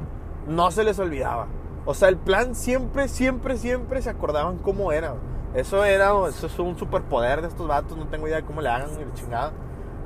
no 0.48 0.70
se 0.72 0.82
les 0.82 0.98
olvidaba. 0.98 1.46
O 1.84 1.94
sea, 1.94 2.08
el 2.08 2.16
plan 2.16 2.54
siempre, 2.54 3.08
siempre, 3.08 3.56
siempre 3.56 4.02
se 4.02 4.10
acordaban 4.10 4.58
cómo 4.58 4.90
era. 4.92 5.14
Eso 5.54 5.84
era, 5.84 6.10
eso 6.28 6.46
es 6.46 6.58
un 6.58 6.76
superpoder 6.76 7.40
de 7.40 7.48
estos 7.48 7.66
vatos, 7.66 7.96
no 7.96 8.06
tengo 8.06 8.26
idea 8.26 8.38
de 8.38 8.44
cómo 8.44 8.60
le 8.60 8.68
hagan 8.68 8.90
ni 8.98 9.12
chingada. 9.14 9.52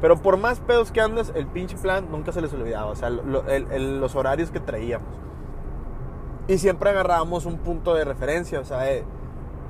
Pero 0.03 0.21
por 0.21 0.37
más 0.37 0.61
pedos 0.61 0.93
que 0.93 1.01
andes, 1.01 1.33
el 1.35 1.47
pinche 1.47 1.79
plan 1.79 2.09
nunca 2.11 2.33
se 2.33 2.43
les 2.43 2.53
olvidaba. 2.53 2.91
O 2.91 2.97
sea, 2.97 3.09
los 3.09 4.15
horarios 4.15 4.51
que 4.51 4.61
traíamos. 4.61 5.09
Y 6.49 6.59
siempre 6.59 6.91
agarrábamos 6.91 7.47
un 7.47 7.57
punto 7.57 7.95
de 7.95 8.05
referencia. 8.05 8.61
O 8.61 8.65
sea, 8.65 8.93
eh, 8.93 9.05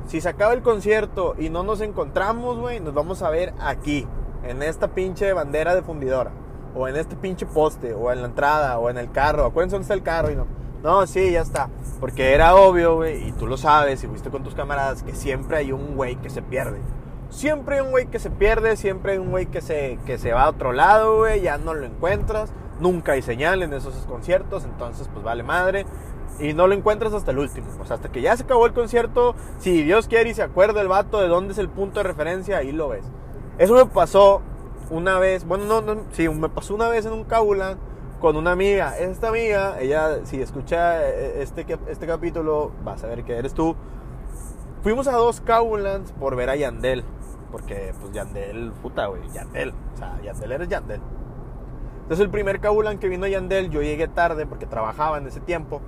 si 0.08 0.20
se 0.20 0.28
acaba 0.28 0.54
el 0.54 0.62
concierto 0.62 1.36
y 1.38 1.50
no 1.50 1.62
nos 1.62 1.80
encontramos, 1.80 2.58
güey, 2.58 2.80
nos 2.80 2.94
vamos 2.94 3.22
a 3.22 3.30
ver 3.30 3.54
aquí, 3.60 4.08
en 4.42 4.62
esta 4.62 4.88
pinche 4.88 5.32
bandera 5.32 5.74
de 5.76 5.82
fundidora 5.82 6.32
o 6.74 6.88
en 6.88 6.96
este 6.96 7.16
pinche 7.16 7.46
poste, 7.46 7.94
o 7.94 8.10
en 8.12 8.22
la 8.22 8.28
entrada, 8.28 8.78
o 8.78 8.90
en 8.90 8.98
el 8.98 9.10
carro. 9.10 9.44
Acuérdense 9.44 9.76
dónde 9.76 9.84
está 9.84 9.94
el 9.94 10.02
carro 10.02 10.30
y 10.30 10.36
no. 10.36 10.46
No, 10.82 11.06
sí, 11.06 11.32
ya 11.32 11.42
está. 11.42 11.68
Porque 12.00 12.34
era 12.34 12.56
obvio, 12.56 12.96
güey, 12.96 13.28
y 13.28 13.32
tú 13.32 13.46
lo 13.46 13.56
sabes, 13.56 14.02
y 14.02 14.08
fuiste 14.08 14.30
con 14.30 14.42
tus 14.42 14.54
camaradas, 14.54 15.02
que 15.02 15.14
siempre 15.14 15.58
hay 15.58 15.72
un 15.72 15.94
güey 15.94 16.16
que 16.16 16.30
se 16.30 16.42
pierde. 16.42 16.80
Siempre 17.32 17.76
hay 17.76 17.80
un 17.80 17.90
güey 17.90 18.06
que 18.08 18.18
se 18.18 18.30
pierde, 18.30 18.76
siempre 18.76 19.12
hay 19.12 19.18
un 19.18 19.30
güey 19.30 19.46
que 19.46 19.62
se, 19.62 19.98
que 20.04 20.18
se 20.18 20.34
va 20.34 20.42
a 20.42 20.50
otro 20.50 20.72
lado, 20.72 21.16
güey, 21.16 21.40
ya 21.40 21.56
no 21.56 21.72
lo 21.72 21.86
encuentras. 21.86 22.52
Nunca 22.78 23.12
hay 23.12 23.22
señal 23.22 23.62
en 23.62 23.72
esos 23.72 23.94
conciertos, 24.04 24.64
entonces 24.64 25.08
pues 25.10 25.24
vale 25.24 25.42
madre. 25.42 25.86
Y 26.38 26.52
no 26.52 26.66
lo 26.66 26.74
encuentras 26.74 27.14
hasta 27.14 27.30
el 27.30 27.38
último. 27.38 27.68
O 27.80 27.86
sea, 27.86 27.96
hasta 27.96 28.12
que 28.12 28.20
ya 28.20 28.36
se 28.36 28.42
acabó 28.42 28.66
el 28.66 28.74
concierto, 28.74 29.34
si 29.58 29.82
Dios 29.82 30.08
quiere 30.08 30.28
y 30.28 30.34
se 30.34 30.42
acuerda 30.42 30.82
el 30.82 30.88
vato 30.88 31.20
de 31.20 31.28
dónde 31.28 31.52
es 31.52 31.58
el 31.58 31.70
punto 31.70 32.00
de 32.00 32.04
referencia, 32.04 32.58
ahí 32.58 32.70
lo 32.70 32.90
ves. 32.90 33.04
Eso 33.56 33.74
me 33.74 33.86
pasó 33.86 34.42
una 34.90 35.18
vez, 35.18 35.46
bueno, 35.46 35.64
no, 35.64 35.80
no, 35.80 36.02
sí, 36.12 36.28
me 36.28 36.50
pasó 36.50 36.74
una 36.74 36.88
vez 36.88 37.06
en 37.06 37.14
un 37.14 37.24
Kabulan 37.24 37.78
con 38.20 38.36
una 38.36 38.52
amiga. 38.52 38.98
Esta 38.98 39.30
amiga, 39.30 39.80
ella, 39.80 40.20
si 40.24 40.42
escucha 40.42 41.02
eh, 41.08 41.40
este, 41.42 41.66
este 41.88 42.06
capítulo, 42.06 42.72
va 42.86 42.92
a 42.92 42.98
saber 42.98 43.24
que 43.24 43.36
eres 43.36 43.54
tú. 43.54 43.74
Fuimos 44.82 45.06
a 45.06 45.12
dos 45.12 45.40
Kabulans 45.40 46.12
por 46.12 46.36
ver 46.36 46.50
a 46.50 46.56
Yandel. 46.56 47.04
Porque, 47.52 47.94
pues, 48.00 48.12
Yandel, 48.12 48.72
puta, 48.82 49.06
güey, 49.06 49.22
Yandel. 49.32 49.72
O 49.94 49.96
sea, 49.96 50.20
Yandel 50.22 50.52
eres 50.52 50.68
Yandel. 50.68 51.00
Entonces, 52.02 52.24
el 52.24 52.30
primer 52.30 52.58
Kabulan 52.60 52.98
que 52.98 53.08
vino 53.08 53.26
Yandel, 53.26 53.70
yo 53.70 53.82
llegué 53.82 54.08
tarde 54.08 54.46
porque 54.46 54.66
trabajaba 54.66 55.18
en 55.18 55.28
ese 55.28 55.40
tiempo. 55.40 55.80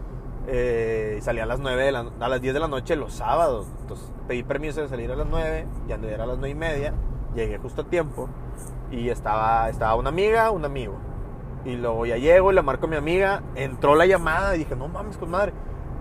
Eh, 0.46 1.16
y 1.18 1.22
salía 1.22 1.44
a 1.44 1.46
las 1.46 1.58
9 1.58 1.84
de 1.84 1.92
la, 1.92 2.04
a 2.20 2.28
las 2.28 2.40
10 2.40 2.52
de 2.54 2.60
la 2.60 2.68
noche 2.68 2.96
los 2.96 3.14
sábados. 3.14 3.66
Entonces 3.80 4.12
pedí 4.28 4.42
permiso 4.42 4.82
de 4.82 4.88
salir 4.88 5.10
a 5.10 5.16
las 5.16 5.26
9, 5.26 5.66
ya 5.88 5.96
no 5.96 6.06
era 6.06 6.24
a 6.24 6.26
las 6.26 6.38
9 6.38 6.50
y 6.50 6.54
media, 6.54 6.94
llegué 7.34 7.58
justo 7.58 7.82
a 7.82 7.84
tiempo 7.84 8.28
y 8.90 9.08
estaba, 9.08 9.68
estaba 9.68 9.94
una 9.96 10.10
amiga, 10.10 10.50
un 10.50 10.64
amigo. 10.64 10.94
Y 11.64 11.76
luego 11.76 12.04
ya 12.04 12.18
llego 12.18 12.52
y 12.52 12.54
le 12.54 12.62
marco 12.62 12.86
a 12.86 12.88
mi 12.90 12.96
amiga, 12.96 13.42
entró 13.54 13.94
la 13.94 14.04
llamada 14.04 14.54
y 14.54 14.58
dije, 14.60 14.76
no 14.76 14.88
mames, 14.88 15.16
con 15.16 15.30
madre. 15.30 15.52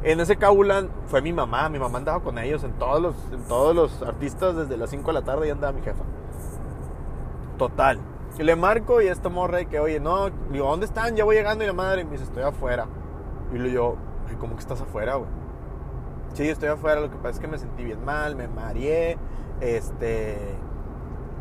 En 0.04 0.20
ese 0.20 0.36
Kaulan 0.36 0.90
fue 1.08 1.22
mi 1.22 1.32
mamá, 1.32 1.70
mi 1.70 1.80
mamá 1.80 1.98
andaba 1.98 2.22
con 2.22 2.38
ellos, 2.38 2.64
en 2.66 2.74
todos 2.74 3.02
los, 3.02 3.16
en 3.32 3.42
todos 3.44 3.74
los 3.74 4.02
artistas 4.02 4.56
desde 4.56 4.76
las 4.76 4.90
5 4.90 5.08
de 5.08 5.14
la 5.14 5.22
tarde 5.22 5.48
ya 5.48 5.54
andaba 5.54 5.72
mi 5.72 5.82
jefa. 5.82 6.04
Total. 7.58 8.00
Y 8.38 8.44
le 8.44 8.56
marco 8.58 9.02
y 9.02 9.08
esta 9.08 9.30
morra 9.30 9.62
y 9.62 9.68
que, 9.68 9.80
oye, 9.80 10.02
no, 10.02 10.30
digo, 10.52 10.68
¿dónde 10.70 10.88
están? 10.88 11.16
Ya 11.16 11.24
voy 11.24 11.38
llegando 11.38 11.64
y 11.64 11.68
la 11.68 11.74
madre 11.74 12.04
me 12.04 12.12
dice, 12.12 12.26
estoy 12.26 12.44
afuera. 12.44 12.88
Y 13.54 13.58
le 13.60 13.70
digo, 13.70 13.96
¿cómo 14.40 14.56
que 14.56 14.60
estás 14.60 14.82
afuera, 14.82 15.16
güey? 15.16 15.30
Sí, 16.34 16.50
estoy 16.50 16.68
afuera, 16.70 17.00
lo 17.00 17.10
que 17.10 17.18
pasa 17.18 17.30
es 17.30 17.40
que 17.40 17.48
me 17.48 17.58
sentí 17.58 17.86
bien 17.86 18.04
mal, 18.04 18.36
me 18.36 18.50
mareé, 18.50 19.18
este, 19.62 20.58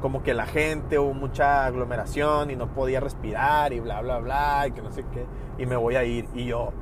como 0.03 0.23
que 0.23 0.35
la 0.35 0.47
gente, 0.47 0.99
hubo 0.99 1.15
mucha 1.15 1.65
aglomeración 1.65 2.51
y 2.51 2.57
no 2.57 2.69
podía 2.69 3.01
respirar 3.01 3.73
y 3.73 3.81
bla, 3.81 4.03
bla, 4.03 4.19
bla, 4.19 4.67
y 4.69 4.73
que 4.73 4.83
no 4.83 4.93
sé 4.93 5.05
qué, 5.13 5.27
y 5.59 5.67
me 5.67 5.77
voy 5.77 5.97
a 5.97 6.05
ir. 6.05 6.29
Y 6.35 6.45
yo, 6.45 6.73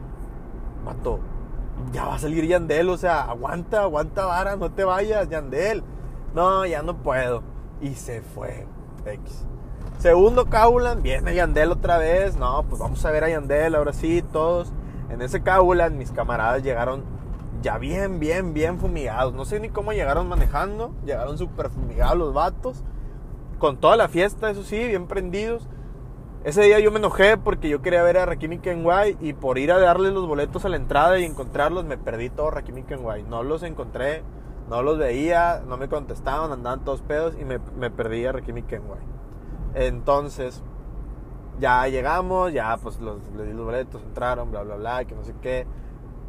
mato, 0.85 1.21
ya 1.93 2.05
va 2.07 2.15
a 2.15 2.19
salir 2.19 2.47
Yandel, 2.47 2.89
o 2.89 2.97
sea, 2.97 3.23
aguanta, 3.23 3.83
aguanta 3.83 4.27
vara, 4.27 4.57
no 4.57 4.71
te 4.71 4.85
vayas, 4.85 5.29
Yandel. 5.29 5.83
No, 6.35 6.65
ya 6.67 6.83
no 6.83 6.97
puedo. 7.03 7.43
Y 7.81 7.95
se 7.95 8.23
fue, 8.23 8.67
X. 9.05 9.47
Segundo 9.99 10.47
Kaulan, 10.47 11.03
viene 11.03 11.35
Yandel 11.35 11.73
otra 11.73 11.99
vez. 11.99 12.37
No, 12.37 12.65
pues 12.69 12.81
vamos 12.81 13.05
a 13.05 13.11
ver 13.11 13.25
a 13.25 13.31
Yandel, 13.31 13.75
ahora 13.75 13.93
sí, 13.93 14.23
todos. 14.33 14.73
En 15.11 15.23
ese 15.23 15.43
Kaulan, 15.43 15.99
mis 15.99 16.13
camaradas 16.13 16.63
llegaron 16.63 17.03
ya 17.63 17.79
bien, 17.79 18.21
bien, 18.21 18.55
bien 18.55 18.79
fumigados. 18.79 19.35
No 19.35 19.45
sé 19.45 19.61
ni 19.61 19.69
cómo 19.69 19.93
llegaron 19.93 20.29
manejando. 20.29 20.93
Llegaron 21.05 21.37
súper 21.37 21.71
fumigados 21.71 22.17
los 22.17 22.33
vatos. 22.33 22.83
Con 23.59 23.77
toda 23.77 23.97
la 23.97 24.09
fiesta, 24.09 24.51
eso 24.51 24.63
sí, 24.63 24.79
bien 24.87 25.07
prendidos. 25.07 25.69
Ese 26.43 26.63
día 26.63 26.81
yo 26.81 26.91
me 26.91 26.99
enojé 26.99 27.37
porque 27.37 27.69
yo 27.69 27.83
quería 27.83 28.03
ver 28.03 28.17
a 28.17 28.25
Rakim 28.25 28.55
y 28.55 28.59
Kenway 28.61 29.19
y 29.21 29.35
por 29.35 29.59
ir 29.59 29.73
a 29.73 29.79
darle 29.79 30.11
los 30.11 30.27
boletos 30.27 30.65
a 30.65 30.71
la 30.71 30.77
entrada 30.77 31.19
y 31.19 31.25
encontrarlos 31.25 31.85
me 31.85 31.99
perdí 31.99 32.31
todo 32.31 32.51
Rakim 32.51 32.79
y 32.79 32.83
Kenway. 32.83 33.25
No 33.25 33.43
los 33.43 33.63
encontré, 33.63 34.23
no 34.71 34.83
los 34.83 34.97
veía, 34.97 35.63
no 35.67 35.77
me 35.77 35.89
contestaban, 35.89 36.51
andaban 36.51 36.83
todos 36.83 37.03
pedos 37.03 37.35
y 37.39 37.45
me, 37.45 37.59
me 37.77 37.91
perdí 37.91 38.25
a 38.25 38.33
Rakim 38.33 38.57
y 38.57 38.63
Kenway. 38.63 39.01
Entonces, 39.75 40.63
ya 41.59 41.87
llegamos, 41.89 42.55
ya 42.55 42.75
pues 42.79 43.01
los, 43.01 43.19
les 43.37 43.47
di 43.47 43.53
los 43.53 43.67
boletos, 43.67 44.03
entraron, 44.03 44.51
bla, 44.51 44.63
bla, 44.63 44.77
bla, 44.77 45.05
que 45.05 45.15
no 45.15 45.25
sé 45.25 45.35
qué. 45.43 45.67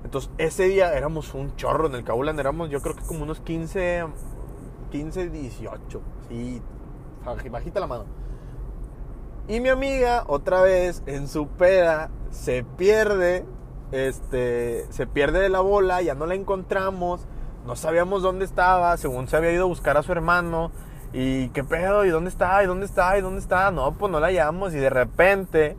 Entonces, 0.04 0.30
ese 0.38 0.66
día 0.66 0.94
éramos 0.94 1.34
un 1.34 1.56
chorro 1.56 1.88
en 1.88 1.96
el 1.96 2.04
Kaulan, 2.04 2.38
éramos 2.38 2.70
yo 2.70 2.82
creo 2.82 2.98
que 2.98 3.04
como 3.04 3.24
unos 3.24 3.40
15, 3.40 4.04
15, 4.92 5.30
18, 5.30 6.02
sí, 6.28 6.62
bajita 7.50 7.80
la 7.80 7.88
mano. 7.88 8.21
Y 9.52 9.60
mi 9.60 9.68
amiga, 9.68 10.24
otra 10.28 10.62
vez, 10.62 11.04
en 11.08 11.28
su 11.28 11.50
peda, 11.50 12.10
se 12.30 12.64
pierde, 12.64 13.44
este, 13.92 14.86
se 14.92 15.08
pierde 15.08 15.42
de 15.42 15.50
la 15.50 15.60
bola, 15.60 16.02
ya 16.02 16.16
no 16.16 16.26
la 16.26 16.36
encontramos, 16.36 17.28
no 17.66 17.76
sabíamos 17.76 18.22
dónde 18.22 18.46
estaba, 18.46 18.96
según 18.96 19.28
se 19.28 19.36
había 19.36 19.52
ido 19.52 19.66
a 19.66 19.68
buscar 19.68 19.98
a 19.98 20.04
su 20.04 20.14
hermano, 20.14 20.72
¿Y 21.12 21.50
qué 21.50 21.66
pedo? 21.66 22.06
¿Y 22.06 22.10
dónde 22.10 22.30
está? 22.30 22.64
¿Y 22.64 22.68
dónde 22.68 22.86
está? 22.86 23.18
¿Y 23.18 23.22
dónde 23.22 23.42
está? 23.42 23.70
No, 23.72 23.92
pues 23.98 24.10
no 24.10 24.22
la 24.22 24.28
hallamos. 24.28 24.74
Y 24.74 24.78
de 24.78 24.90
repente 24.90 25.76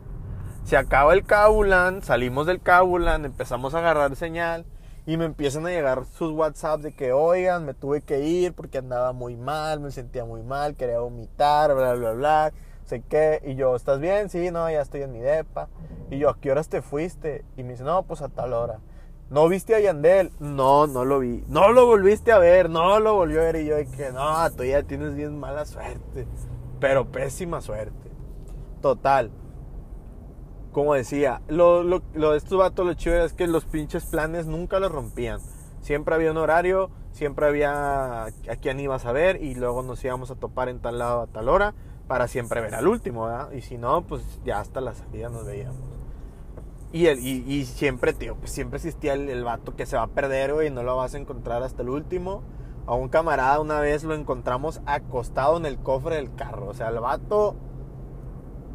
se 0.63 0.77
acaba 0.77 1.15
el 1.15 1.25
Kaulan, 1.25 2.03
salimos 2.03 2.45
del 2.45 2.61
Kaulan, 2.61 3.25
empezamos 3.25 3.73
a 3.73 3.79
agarrar 3.79 4.15
señal 4.15 4.67
y 5.07 5.17
me 5.17 5.25
empiezan 5.25 5.65
a 5.65 5.69
llegar 5.69 6.05
sus 6.05 6.31
WhatsApp 6.31 6.81
de 6.81 6.93
que, 6.93 7.11
oigan, 7.11 7.65
me 7.65 7.73
tuve 7.73 8.01
que 8.01 8.19
ir 8.19 8.53
porque 8.53 8.77
andaba 8.77 9.11
muy 9.11 9.35
mal, 9.35 9.79
me 9.79 9.89
sentía 9.89 10.23
muy 10.23 10.43
mal, 10.43 10.75
quería 10.75 10.99
vomitar, 10.99 11.73
bla, 11.73 11.95
bla, 11.95 12.11
bla, 12.11 12.53
sé 12.85 13.01
qué. 13.01 13.41
Y 13.45 13.55
yo, 13.55 13.75
¿estás 13.75 13.99
bien? 13.99 14.29
Sí, 14.29 14.51
no, 14.51 14.69
ya 14.69 14.81
estoy 14.81 15.01
en 15.01 15.11
mi 15.11 15.19
depa. 15.19 15.69
Y 16.09 16.19
yo, 16.19 16.29
¿a 16.29 16.39
qué 16.39 16.51
horas 16.51 16.69
te 16.69 16.81
fuiste? 16.81 17.43
Y 17.57 17.63
me 17.63 17.71
dice, 17.71 17.83
no, 17.83 18.03
pues 18.03 18.21
a 18.21 18.29
tal 18.29 18.53
hora. 18.53 18.79
¿No 19.29 19.47
viste 19.47 19.73
a 19.73 19.79
Yandel? 19.79 20.31
No, 20.39 20.85
no 20.85 21.05
lo 21.05 21.19
vi. 21.19 21.43
No 21.47 21.71
lo 21.71 21.87
volviste 21.87 22.31
a 22.31 22.37
ver, 22.37 22.69
no 22.69 22.99
lo 22.99 23.15
volvió 23.15 23.41
a 23.41 23.45
ver. 23.45 23.55
Y 23.57 23.65
yo 23.65 23.75
que 23.97 24.11
no, 24.11 24.51
tú 24.51 24.63
ya 24.63 24.83
tienes 24.83 25.15
bien 25.15 25.39
mala 25.39 25.65
suerte. 25.65 26.27
Pero 26.79 27.11
pésima 27.11 27.61
suerte. 27.61 28.11
Total. 28.81 29.31
Como 30.71 30.93
decía, 30.93 31.41
lo, 31.47 31.83
lo, 31.83 32.01
lo 32.13 32.31
de 32.31 32.37
estos 32.37 32.57
vatos 32.57 32.85
lo 32.85 32.93
chido 32.95 33.23
es 33.23 33.33
que 33.33 33.47
los 33.47 33.65
pinches 33.65 34.05
planes 34.05 34.45
nunca 34.47 34.79
los 34.79 34.91
rompían. 34.91 35.39
Siempre 35.81 36.15
había 36.15 36.31
un 36.31 36.37
horario, 36.37 36.89
siempre 37.11 37.45
había 37.45 38.25
a 38.25 38.55
quién 38.61 38.79
ibas 38.79 39.05
a 39.05 39.11
ver 39.11 39.41
y 39.41 39.55
luego 39.55 39.83
nos 39.83 40.03
íbamos 40.03 40.31
a 40.31 40.35
topar 40.35 40.69
en 40.69 40.79
tal 40.79 40.99
lado 40.99 41.21
a 41.21 41.27
tal 41.27 41.49
hora 41.49 41.73
para 42.07 42.27
siempre 42.27 42.61
ver 42.61 42.75
al 42.75 42.87
último, 42.87 43.25
¿verdad? 43.25 43.51
Y 43.51 43.61
si 43.61 43.77
no, 43.77 44.01
pues 44.01 44.23
ya 44.43 44.59
hasta 44.59 44.81
la 44.81 44.93
salida 44.93 45.29
nos 45.29 45.45
veíamos. 45.45 45.79
Y, 46.91 47.07
el, 47.07 47.19
y, 47.19 47.65
siempre, 47.65 48.13
tío, 48.13 48.35
pues 48.35 48.51
siempre 48.51 48.77
existía 48.77 49.13
el, 49.13 49.27
el, 49.27 49.43
vato 49.43 49.75
que 49.75 49.87
se 49.87 49.95
va 49.95 50.03
a 50.03 50.07
perder, 50.07 50.53
güey, 50.53 50.67
y 50.67 50.69
no 50.69 50.83
lo 50.83 50.95
vas 50.95 51.15
a 51.15 51.17
encontrar 51.17 51.63
hasta 51.63 51.81
el 51.81 51.89
último. 51.89 52.43
A 52.85 52.93
un 52.93 53.09
camarada 53.09 53.59
una 53.59 53.79
vez 53.79 54.03
lo 54.03 54.13
encontramos 54.13 54.81
acostado 54.85 55.57
en 55.57 55.65
el 55.65 55.79
cofre 55.79 56.17
del 56.17 56.35
carro. 56.35 56.67
O 56.67 56.73
sea, 56.75 56.89
el 56.89 56.99
vato 56.99 57.55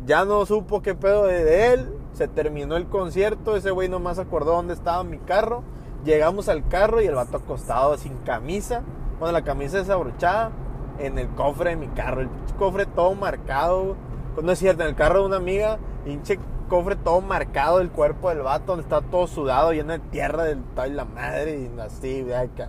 ya 0.04 0.24
no 0.24 0.46
supo 0.46 0.82
qué 0.82 0.94
pedo 0.94 1.26
de, 1.26 1.72
él. 1.72 1.94
Se 2.14 2.26
terminó 2.26 2.76
el 2.76 2.88
concierto, 2.88 3.54
ese 3.54 3.70
güey 3.70 3.88
nomás 3.88 4.18
acordó 4.18 4.52
dónde 4.52 4.74
estaba 4.74 5.04
mi 5.04 5.18
carro. 5.18 5.62
Llegamos 6.04 6.48
al 6.48 6.66
carro 6.66 7.00
y 7.02 7.06
el 7.06 7.14
vato 7.14 7.36
acostado 7.36 7.96
sin 7.98 8.16
camisa, 8.18 8.82
bueno, 9.18 9.32
la 9.32 9.42
camisa 9.42 9.78
desabrochada, 9.78 10.52
en 10.98 11.18
el 11.18 11.28
cofre 11.28 11.70
de 11.70 11.76
mi 11.76 11.88
carro. 11.88 12.22
El 12.22 12.30
cofre 12.58 12.86
todo 12.86 13.14
marcado. 13.14 13.96
No 14.42 14.52
es 14.52 14.58
cierto, 14.58 14.82
en 14.82 14.90
el 14.90 14.94
carro 14.94 15.20
de 15.20 15.26
una 15.26 15.36
amiga, 15.36 15.78
hinche 16.06 16.38
cofre 16.68 16.96
todo 16.96 17.20
marcado 17.20 17.78
del 17.78 17.90
cuerpo 17.90 18.28
del 18.28 18.40
vato, 18.40 18.66
donde 18.66 18.82
está 18.82 19.00
todo 19.00 19.26
sudado, 19.26 19.72
lleno 19.72 19.92
de 19.94 19.98
tierra 19.98 20.44
del 20.44 20.62
tal 20.74 20.96
la 20.96 21.04
madre 21.04 21.58
y 21.58 21.80
así, 21.80 22.26
ay, 22.30 22.50
qué 22.54 22.66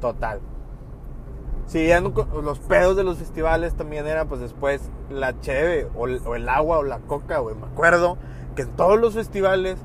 Total. 0.00 0.40
Sí, 1.66 1.88
los 2.42 2.58
pedos 2.58 2.94
de 2.94 3.04
los 3.04 3.16
festivales 3.16 3.74
también 3.74 4.06
era 4.06 4.26
pues 4.26 4.40
después 4.40 4.90
la 5.08 5.40
cheve 5.40 5.88
o, 5.96 6.06
el 6.06 6.48
agua 6.48 6.78
o 6.78 6.82
la 6.82 6.98
coca, 6.98 7.38
güey. 7.38 7.56
Me 7.56 7.66
acuerdo 7.66 8.18
que 8.54 8.62
en 8.62 8.70
todos 8.76 9.00
los 9.00 9.14
festivales, 9.14 9.78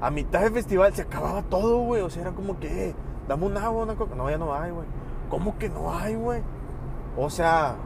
a 0.00 0.10
mitad 0.10 0.40
de 0.40 0.50
festival 0.50 0.94
se 0.94 1.02
acababa 1.02 1.42
todo, 1.42 1.80
güey. 1.80 2.00
O 2.00 2.08
sea, 2.08 2.22
era 2.22 2.32
como 2.32 2.58
que, 2.58 2.90
eh, 2.90 2.94
dame 3.28 3.44
un 3.44 3.56
agua, 3.58 3.82
una 3.82 3.96
coca. 3.96 4.14
No, 4.14 4.30
ya 4.30 4.38
no 4.38 4.54
hay, 4.54 4.70
güey. 4.70 4.86
¿Cómo 5.28 5.58
que 5.58 5.68
no 5.68 5.94
hay, 5.94 6.14
güey? 6.14 6.42
O 7.20 7.30
sea, 7.30 7.76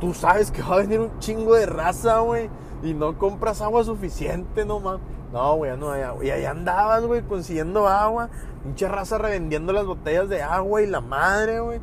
tú 0.00 0.14
sabes 0.14 0.50
que 0.50 0.62
va 0.62 0.74
a 0.74 0.78
venir 0.78 1.00
un 1.00 1.18
chingo 1.18 1.54
de 1.54 1.66
raza, 1.66 2.20
güey 2.20 2.48
y 2.82 2.94
no 2.94 3.16
compras 3.16 3.60
agua 3.62 3.84
suficiente, 3.84 4.64
no 4.64 4.80
mames. 4.80 5.00
No, 5.32 5.56
güey, 5.56 5.76
no 5.78 5.90
hay 5.92 6.02
agua. 6.02 6.24
Y 6.24 6.30
ahí 6.30 6.44
andabas, 6.44 7.04
güey, 7.04 7.22
consiguiendo 7.22 7.88
agua. 7.88 8.28
Mucha 8.64 8.88
raza 8.88 9.18
revendiendo 9.18 9.72
las 9.72 9.86
botellas 9.86 10.28
de 10.28 10.42
agua 10.42 10.82
y 10.82 10.86
la 10.86 11.00
madre, 11.00 11.60
güey. 11.60 11.80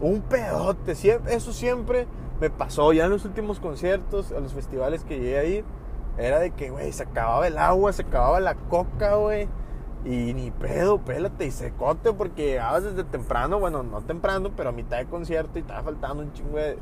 Un 0.00 0.20
pedote. 0.20 0.92
eso 0.92 1.52
siempre 1.52 2.06
me 2.40 2.50
pasó. 2.50 2.92
Ya 2.92 3.04
en 3.04 3.10
los 3.10 3.24
últimos 3.24 3.58
conciertos, 3.58 4.32
a 4.32 4.40
los 4.40 4.52
festivales 4.52 5.04
que 5.04 5.18
llegué 5.18 5.38
a 5.38 5.44
ir, 5.44 5.64
era 6.18 6.40
de 6.40 6.50
que, 6.50 6.70
güey, 6.70 6.92
se 6.92 7.04
acababa 7.04 7.46
el 7.46 7.56
agua, 7.56 7.92
se 7.92 8.02
acababa 8.02 8.40
la 8.40 8.54
coca, 8.54 9.14
güey. 9.14 9.48
Y 10.04 10.32
ni 10.32 10.50
pedo, 10.50 10.98
pélate 10.98 11.46
y 11.46 11.50
secote 11.50 12.12
porque 12.12 12.46
llegabas 12.46 12.84
desde 12.84 13.04
temprano, 13.04 13.60
bueno, 13.60 13.82
no 13.82 14.00
temprano, 14.00 14.50
pero 14.56 14.70
a 14.70 14.72
mitad 14.72 14.98
de 14.98 15.06
concierto 15.06 15.58
y 15.58 15.62
estaba 15.62 15.82
faltando 15.82 16.22
un 16.22 16.32
chingo 16.32 16.56
de 16.56 16.78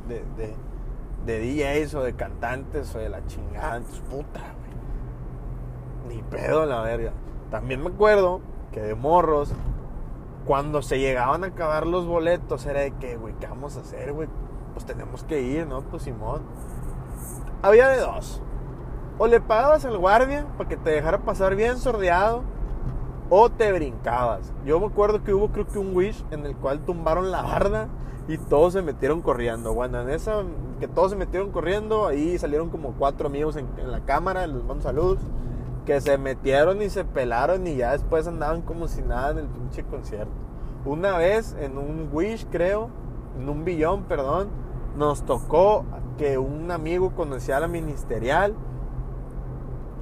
de 1.28 1.40
DJs 1.40 1.94
o 1.94 2.02
de 2.02 2.14
cantantes 2.14 2.94
o 2.94 2.98
de 2.98 3.08
la 3.08 3.24
chingada. 3.26 3.76
Entonces, 3.76 4.02
puta, 4.08 4.40
güey. 4.40 6.16
Ni 6.16 6.22
pedo 6.22 6.64
la 6.64 6.80
verga. 6.80 7.12
También 7.50 7.82
me 7.82 7.90
acuerdo 7.90 8.40
que 8.72 8.80
de 8.80 8.94
morros, 8.94 9.52
cuando 10.46 10.80
se 10.80 10.98
llegaban 10.98 11.44
a 11.44 11.48
acabar 11.48 11.86
los 11.86 12.06
boletos, 12.06 12.64
era 12.66 12.80
de 12.80 12.92
que, 12.92 13.16
güey, 13.16 13.34
¿qué 13.38 13.46
vamos 13.46 13.76
a 13.76 13.80
hacer, 13.80 14.12
güey? 14.12 14.28
Pues 14.72 14.86
tenemos 14.86 15.22
que 15.24 15.42
ir, 15.42 15.66
¿no? 15.66 15.82
Pues 15.82 16.04
Simón. 16.04 16.42
Había 17.62 17.88
de 17.88 18.00
dos. 18.00 18.40
O 19.18 19.26
le 19.26 19.40
pagabas 19.40 19.84
al 19.84 19.98
guardia 19.98 20.46
para 20.56 20.68
que 20.68 20.76
te 20.76 20.90
dejara 20.90 21.18
pasar 21.18 21.56
bien 21.56 21.76
sordeado, 21.76 22.42
o 23.30 23.50
te 23.50 23.72
brincabas. 23.72 24.52
Yo 24.64 24.80
me 24.80 24.86
acuerdo 24.86 25.22
que 25.22 25.34
hubo, 25.34 25.48
creo 25.48 25.66
que 25.66 25.78
un 25.78 25.94
wish 25.94 26.24
en 26.30 26.46
el 26.46 26.56
cual 26.56 26.80
tumbaron 26.80 27.30
la 27.30 27.42
barda 27.42 27.88
y 28.26 28.38
todos 28.38 28.74
se 28.74 28.82
metieron 28.82 29.22
corriendo. 29.22 29.74
Bueno, 29.74 30.00
en 30.00 30.10
esa 30.10 30.42
que 30.80 30.88
todos 30.88 31.10
se 31.10 31.16
metieron 31.16 31.50
corriendo, 31.50 32.06
ahí 32.06 32.38
salieron 32.38 32.70
como 32.70 32.92
cuatro 32.92 33.26
amigos 33.28 33.56
en, 33.56 33.66
la 33.90 34.00
cámara, 34.00 34.46
les 34.46 34.62
mando 34.64 34.82
saludos, 34.82 35.18
que 35.84 36.00
se 36.00 36.18
metieron 36.18 36.80
y 36.82 36.90
se 36.90 37.04
pelaron 37.04 37.66
y 37.66 37.76
ya 37.76 37.92
después 37.92 38.26
andaban 38.26 38.62
como 38.62 38.88
si 38.88 39.02
nada 39.02 39.30
en 39.32 39.38
el 39.38 39.46
pinche 39.46 39.82
concierto. 39.84 40.32
Una 40.84 41.16
vez 41.16 41.56
en 41.58 41.76
un 41.76 42.08
Wish, 42.12 42.46
creo, 42.50 42.90
en 43.38 43.48
un 43.48 43.64
billón, 43.64 44.04
perdón, 44.04 44.48
nos 44.96 45.22
tocó 45.22 45.84
que 46.16 46.38
un 46.38 46.70
amigo 46.70 47.12
conocía 47.14 47.56
a 47.56 47.60
la 47.60 47.68
ministerial 47.68 48.54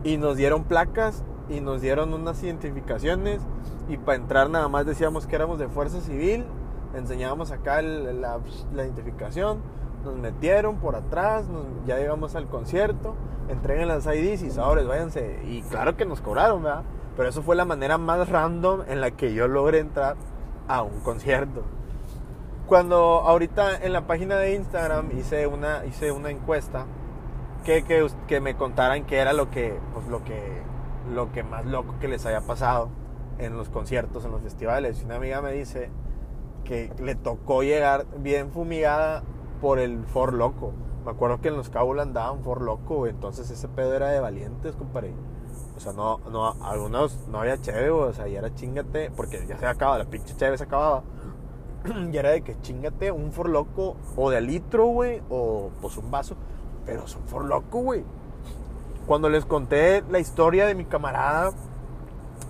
y 0.05 0.17
nos 0.17 0.37
dieron 0.37 0.65
placas 0.65 1.25
y 1.49 1.61
nos 1.61 1.81
dieron 1.81 2.13
unas 2.13 2.43
identificaciones 2.43 3.41
y 3.89 3.97
para 3.97 4.17
entrar 4.17 4.51
nada 4.51 4.69
más 4.69 4.85
decíamos 4.87 5.27
que 5.27 5.37
éramos 5.37 5.59
de 5.59 5.69
fuerza 5.69 6.01
civil, 6.01 6.45
enseñábamos 6.95 7.53
acá 7.53 7.83
la, 7.83 8.39
identificación, 8.75 9.61
nos 10.05 10.17
metieron 10.17 10.77
por 10.77 10.97
atrás, 10.97 11.45
ya 11.87 11.97
llegamos 11.99 12.35
al 12.35 12.49
concierto, 12.49 13.15
entreguen 13.49 13.89
las 13.89 14.07
IDs 14.07 14.43
y 14.43 14.51
sabores, 14.51 14.87
váyanse. 14.87 15.41
Y 15.47 15.63
claro 15.63 15.97
que 15.97 16.05
nos 16.05 16.21
cobraron, 16.21 16.63
¿verdad? 16.63 16.83
Pero 17.17 17.29
eso 17.29 17.43
fue 17.43 17.57
la 17.57 17.65
manera 17.65 17.97
más 17.99 18.29
random 18.29 18.83
en 18.89 19.01
la 19.01 19.13
que 19.13 19.33
yo 19.33 19.49
logré 19.49 19.79
entrar 19.79 20.17
a 20.69 20.83
un 20.83 21.01
concierto. 21.01 21.63
Cuando 22.67 22.97
ahorita 22.97 23.77
en 23.77 23.93
la 23.93 24.07
página 24.07 24.37
de 24.37 24.55
Instagram 24.55 25.17
hice 25.17 25.47
una, 25.47 25.87
hice 25.87 26.11
una 26.11 26.31
encuesta 26.31 26.87
que, 27.65 27.85
que, 27.85 28.07
que 28.27 28.41
me 28.41 28.57
contaran 28.57 29.05
qué 29.05 29.19
era 29.19 29.33
lo 29.33 29.51
que, 29.51 29.79
pues 29.95 30.09
lo 30.09 30.25
que, 30.25 30.63
lo 31.13 31.33
que 31.33 31.43
más 31.43 31.65
loco 31.67 31.95
que 32.01 32.09
les 32.09 32.27
haya 32.27 32.41
pasado 32.41 32.89
en 33.39 33.57
los 33.57 33.69
conciertos, 33.69 34.25
en 34.25 34.33
los 34.33 34.43
festivales. 34.43 35.01
Y 35.01 35.05
una 35.05 35.17
amiga 35.17 35.41
me 35.41 35.53
dice 35.53 35.91
que 36.65 36.93
le 36.99 37.15
tocó 37.15 37.63
llegar 37.63 38.07
bien 38.19 38.51
fumigada 38.51 39.23
por 39.61 39.79
el 39.79 40.05
For 40.07 40.33
Loco. 40.33 40.73
Me 41.05 41.13
acuerdo 41.13 41.41
que 41.41 41.49
en 41.49 41.57
los 41.57 41.71
Cabos 41.71 41.99
andaban 41.99 42.43
For 42.43 42.61
Loco, 42.61 43.07
entonces 43.07 43.51
ese 43.51 43.69
pedo 43.69 43.95
era 43.95 44.09
de 44.09 44.21
valientes, 44.21 44.75
compadre. 44.75 45.15
O 45.77 45.81
sea, 45.81 45.93
no, 45.93 46.19
no, 46.31 46.49
algunos 46.65 47.29
no 47.29 47.41
había 47.41 47.61
cheve, 47.61 47.91
o 47.91 48.13
sea, 48.13 48.27
ya 48.27 48.39
era 48.41 48.53
chingate, 48.55 49.11
porque 49.11 49.47
ya 49.47 49.57
se 49.59 49.67
acababa, 49.67 49.99
la 49.99 50.05
pinche 50.07 50.35
cheve 50.37 50.59
se 50.59 50.65
acababa. 50.65 51.05
ya 52.11 52.21
era 52.21 52.31
de 52.31 52.43
que 52.43 52.59
chingate 52.61 53.13
un 53.13 53.33
For 53.33 53.49
Loco 53.49 53.97
o 54.17 54.31
de 54.31 54.41
litro, 54.41 54.87
güey, 54.87 55.23
o 55.31 55.71
pues 55.81 55.97
un 55.97 56.11
vaso, 56.11 56.37
pero 56.85 57.05
es 57.05 57.15
un 57.15 57.23
For 57.29 57.45
Loco, 57.45 57.81
güey. 57.81 58.05
Cuando 59.07 59.29
les 59.29 59.45
conté 59.45 60.03
la 60.11 60.19
historia 60.19 60.67
de 60.67 60.75
mi 60.75 60.85
camarada, 60.85 61.53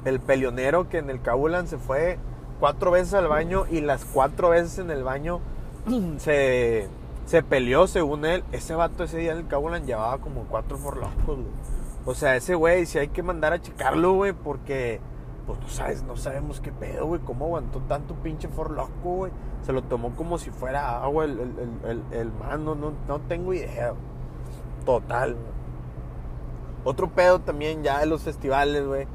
el 0.06 0.20
peleonero 0.20 0.88
que 0.88 0.98
en 0.98 1.10
el 1.10 1.20
Cabulan 1.20 1.66
se 1.66 1.76
fue 1.76 2.18
cuatro 2.60 2.90
veces 2.90 3.12
al 3.14 3.28
baño 3.28 3.64
y 3.70 3.82
las 3.82 4.04
cuatro 4.06 4.50
veces 4.50 4.78
en 4.78 4.90
el 4.90 5.04
baño 5.04 5.40
se, 6.16 6.88
se 7.26 7.42
peleó 7.42 7.86
según 7.86 8.24
él. 8.24 8.42
Ese 8.52 8.74
vato 8.74 9.04
ese 9.04 9.18
día 9.18 9.32
en 9.32 9.38
el 9.38 9.46
Cabulan 9.48 9.84
llevaba 9.84 10.18
como 10.18 10.44
cuatro 10.44 10.78
forlocos, 10.78 11.38
O 12.06 12.14
sea, 12.14 12.36
ese 12.36 12.54
güey, 12.54 12.86
si 12.86 12.98
hay 12.98 13.08
que 13.08 13.22
mandar 13.22 13.52
a 13.52 13.60
checarlo, 13.60 14.14
güey, 14.14 14.32
porque, 14.32 15.00
pues 15.46 15.60
tú 15.60 15.68
sabes, 15.68 16.04
no 16.04 16.16
sabemos 16.16 16.60
qué 16.60 16.72
pedo, 16.72 17.06
güey, 17.06 17.20
cómo 17.20 17.46
aguantó 17.46 17.80
tanto 17.80 18.14
pinche 18.14 18.48
forloco, 18.48 18.90
güey. 19.02 19.32
Se 19.62 19.72
lo 19.72 19.82
tomó 19.82 20.14
como 20.14 20.38
si 20.38 20.50
fuera 20.50 21.02
agua 21.02 21.24
el, 21.24 21.38
el, 21.84 22.02
el, 22.12 22.32
mano, 22.32 22.74
no, 22.74 22.92
no 23.06 23.20
tengo 23.28 23.52
idea. 23.52 23.92
Total, 24.84 25.36
Otro 26.86 27.10
pedo 27.10 27.40
también 27.40 27.82
ya 27.82 28.00
de 28.00 28.06
los 28.06 28.22
festivales, 28.22 28.86
güey 28.86 29.06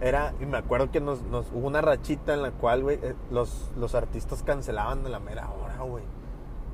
era, 0.00 0.32
y 0.40 0.46
me 0.46 0.56
acuerdo 0.56 0.90
que 0.90 1.00
nos, 1.00 1.20
hubo 1.52 1.66
una 1.66 1.80
rachita 1.80 2.32
en 2.32 2.42
la 2.42 2.52
cual, 2.52 2.82
güey, 2.82 2.98
eh, 3.02 3.14
los, 3.30 3.70
los 3.76 3.94
artistas 3.94 4.42
cancelaban 4.42 5.04
de 5.04 5.10
la 5.10 5.20
mera 5.20 5.50
hora, 5.50 5.78
güey. 5.82 6.04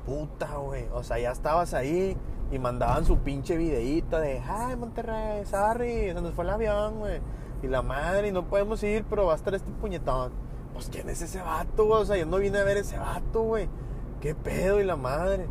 Puta, 0.05 0.55
güey. 0.55 0.85
O 0.93 1.03
sea, 1.03 1.19
ya 1.19 1.31
estabas 1.31 1.73
ahí 1.73 2.15
y 2.51 2.59
mandaban 2.59 3.05
su 3.05 3.17
pinche 3.17 3.57
videíta 3.57 4.21
de, 4.21 4.39
ay, 4.39 4.77
Monterrey, 4.77 5.45
sorry, 5.45 6.13
se 6.13 6.21
nos 6.21 6.33
fue 6.33 6.45
el 6.45 6.51
avión, 6.51 6.99
güey. 6.99 7.19
Y 7.61 7.67
la 7.67 7.81
madre, 7.81 8.29
y 8.29 8.31
no 8.31 8.45
podemos 8.45 8.81
ir, 8.83 9.03
pero 9.09 9.25
va 9.25 9.33
a 9.33 9.35
estar 9.35 9.53
este 9.53 9.71
puñetón. 9.71 10.31
Pues, 10.73 10.89
¿quién 10.89 11.09
es 11.09 11.21
ese 11.21 11.41
vato, 11.41 11.85
güey? 11.85 12.01
O 12.01 12.05
sea, 12.05 12.15
yo 12.15 12.25
no 12.25 12.37
vine 12.37 12.59
a 12.59 12.63
ver 12.63 12.77
ese 12.77 12.97
vato, 12.97 13.41
güey. 13.41 13.67
¿Qué 14.21 14.35
pedo? 14.35 14.79
Y 14.79 14.85
la 14.85 14.95
madre. 14.95 15.47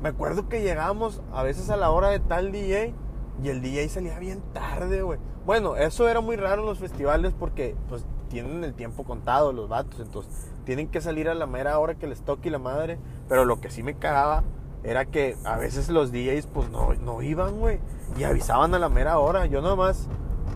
Me 0.00 0.08
acuerdo 0.08 0.48
que 0.48 0.62
llegamos 0.62 1.20
a 1.32 1.42
veces 1.42 1.68
a 1.70 1.76
la 1.76 1.90
hora 1.90 2.08
de 2.08 2.20
tal 2.20 2.52
DJ 2.52 2.94
y 3.42 3.48
el 3.48 3.62
DJ 3.62 3.88
salía 3.88 4.18
bien 4.18 4.42
tarde, 4.52 5.02
güey. 5.02 5.18
Bueno, 5.46 5.76
eso 5.76 6.08
era 6.08 6.20
muy 6.20 6.36
raro 6.36 6.62
en 6.62 6.68
los 6.68 6.78
festivales 6.78 7.32
porque 7.38 7.76
pues 7.88 8.04
tienen 8.28 8.64
el 8.64 8.74
tiempo 8.74 9.04
contado 9.04 9.52
los 9.52 9.68
vatos, 9.68 10.00
entonces 10.00 10.50
tienen 10.64 10.88
que 10.88 11.00
salir 11.00 11.28
a 11.28 11.34
la 11.34 11.46
mera 11.46 11.78
hora 11.78 11.94
que 11.94 12.06
les 12.06 12.20
toque 12.22 12.50
la 12.50 12.58
madre. 12.58 12.98
Pero 13.28 13.44
lo 13.44 13.60
que 13.60 13.70
sí 13.70 13.82
me 13.82 13.94
cagaba 13.94 14.42
era 14.82 15.06
que 15.06 15.36
a 15.44 15.56
veces 15.56 15.88
los 15.88 16.12
DJs 16.12 16.46
pues 16.46 16.68
no, 16.70 16.92
no 16.94 17.22
iban, 17.22 17.58
güey. 17.58 17.80
Y 18.18 18.24
avisaban 18.24 18.74
a 18.74 18.78
la 18.78 18.88
mera 18.88 19.18
hora. 19.18 19.46
Yo 19.46 19.62
nada 19.62 19.76
más 19.76 20.08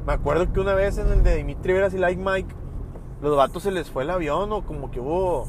me 0.07 0.13
acuerdo 0.13 0.53
que 0.53 0.61
una 0.61 0.75
vez 0.75 0.99
en 0.99 1.11
el 1.11 1.23
de 1.23 1.37
Dimitri 1.37 1.73
Veras 1.73 1.95
y 1.95 1.99
Like 1.99 2.23
Mike, 2.23 2.55
los 3.23 3.37
vatos 3.37 3.63
se 3.63 3.71
les 3.71 3.91
fue 3.91 4.03
el 4.03 4.11
avión 4.11 4.53
o 4.53 4.65
como 4.65 4.91
que 4.91 5.01
hubo 5.01 5.47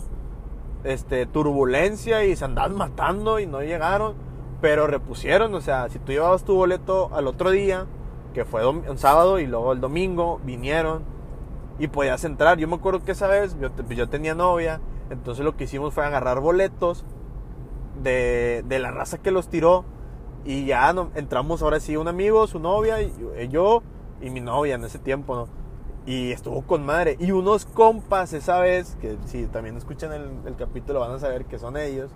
este, 0.84 1.26
turbulencia 1.26 2.24
y 2.24 2.36
se 2.36 2.46
andaban 2.46 2.76
matando 2.76 3.40
y 3.40 3.48
no 3.48 3.62
llegaron. 3.62 4.16
Pero 4.64 4.88
repusieron, 4.88 5.54
o 5.56 5.60
sea, 5.60 5.90
si 5.90 6.00
tú 6.00 6.14
llevabas 6.14 6.46
tu 6.46 6.56
boleto 6.56 7.10
al 7.14 7.28
otro 7.28 7.52
día, 7.52 7.86
que 8.34 8.46
fue 8.46 8.66
un 8.66 8.98
sábado 8.98 9.40
y 9.40 9.46
luego 9.46 9.74
el 9.74 9.82
domingo, 9.82 10.40
vinieron 10.46 11.04
y 11.80 11.90
podías 11.90 12.24
entrar. 12.24 12.58
Yo 12.60 12.70
me 12.70 12.76
acuerdo 12.76 13.04
que 13.04 13.12
esa 13.12 13.28
vez 13.28 13.58
yo, 13.60 13.72
yo 13.90 14.08
tenía 14.08 14.36
novia, 14.36 14.80
entonces 15.10 15.44
lo 15.44 15.58
que 15.58 15.66
hicimos 15.66 15.94
fue 15.94 16.06
agarrar 16.06 16.40
boletos 16.40 17.04
de, 18.02 18.64
de 18.66 18.80
la 18.80 18.92
raza 18.92 19.18
que 19.18 19.32
los 19.32 19.50
tiró 19.50 19.84
y 20.46 20.64
ya 20.64 20.94
no, 20.94 21.12
entramos 21.16 21.62
ahora 21.62 21.82
sí 21.82 21.98
un 21.98 22.08
amigo, 22.08 22.48
su 22.48 22.60
novia, 22.60 23.02
y 23.02 23.12
yo 23.50 23.84
y 24.22 24.30
mi 24.30 24.40
novia 24.40 24.76
en 24.76 24.86
ese 24.86 24.98
tiempo. 24.98 25.50
Y 26.06 26.32
estuvo 26.32 26.62
con 26.62 26.86
madre. 26.86 27.18
Y 27.20 27.32
unos 27.32 27.66
compas 27.66 28.32
esa 28.32 28.62
vez, 28.62 28.96
que 29.02 29.18
si 29.26 29.46
también 29.46 29.76
escuchan 29.76 30.14
el, 30.14 30.30
el 30.46 30.56
capítulo 30.56 31.02
van 31.02 31.12
a 31.12 31.20
saber 31.20 31.44
que 31.44 31.60
son 31.60 31.76
ellos 31.76 32.12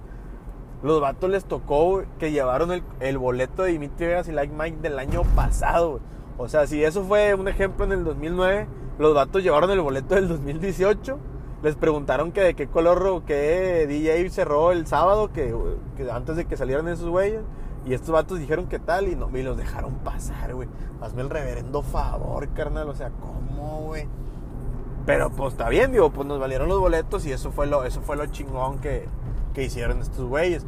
los 0.83 1.01
vatos 1.01 1.29
les 1.29 1.45
tocó 1.45 2.03
que 2.19 2.31
llevaron 2.31 2.83
el, 2.99 3.17
boleto 3.17 3.63
de 3.63 3.71
Dimitri 3.71 4.07
Vegas 4.07 4.27
y 4.27 4.31
Like 4.31 4.53
Mike 4.53 4.77
del 4.81 4.99
año 4.99 5.23
pasado. 5.35 5.99
O 6.37 6.47
sea, 6.47 6.67
si 6.67 6.83
eso 6.83 7.03
fue 7.03 7.33
un 7.33 7.47
ejemplo 7.47 7.85
en 7.85 7.93
el 7.93 8.03
2009, 8.03 8.67
los 8.99 9.15
vatos 9.15 9.43
llevaron 9.43 9.71
el 9.71 9.81
boleto 9.81 10.15
del 10.15 10.27
2018. 10.27 11.17
Les 11.63 11.75
preguntaron 11.75 12.31
que 12.31 12.41
de 12.41 12.53
qué 12.53 12.67
color 12.67 13.05
o 13.07 13.25
qué 13.25 13.87
DJ 13.87 14.29
cerró 14.29 14.71
el 14.71 14.85
sábado, 14.85 15.31
que, 15.33 15.55
antes 16.11 16.35
de 16.35 16.45
que 16.45 16.55
salieran 16.55 16.87
esos 16.87 17.09
güeyes. 17.09 17.41
Y 17.85 17.93
estos 17.93 18.11
vatos 18.11 18.37
dijeron 18.37 18.67
que 18.67 18.79
tal 18.79 19.07
y, 19.07 19.15
no, 19.15 19.35
y 19.35 19.41
los 19.41 19.57
dejaron 19.57 19.95
pasar, 19.99 20.53
güey. 20.53 20.67
Hazme 21.01 21.21
el 21.21 21.29
reverendo 21.29 21.81
favor, 21.81 22.47
carnal. 22.49 22.89
O 22.89 22.93
sea, 22.93 23.09
¿cómo, 23.09 23.81
güey? 23.83 24.07
Pero 25.07 25.29
pues 25.29 25.53
está 25.53 25.69
bien, 25.69 25.93
digo, 25.93 26.11
pues 26.11 26.27
nos 26.27 26.37
valieron 26.37 26.67
los 26.67 26.81
boletos 26.81 27.25
y 27.25 27.31
eso 27.31 27.49
fue 27.51 27.65
lo, 27.65 27.85
eso 27.85 28.01
fue 28.01 28.17
lo 28.17 28.25
chingón 28.25 28.79
que, 28.79 29.07
que 29.57 29.63
hicieron 29.63 29.99
estos 30.01 30.23
güeyes. 30.23 30.63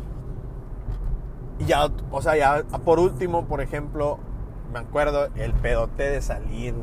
Y 1.59 1.65
ya, 1.65 1.91
o 2.09 2.21
sea, 2.23 2.35
ya 2.35 2.63
por 2.83 2.97
último, 2.97 3.45
por 3.45 3.61
ejemplo, 3.61 4.17
me 4.73 4.79
acuerdo 4.79 5.27
el 5.35 5.53
pedote 5.53 6.09
de 6.09 6.21
salir, 6.23 6.73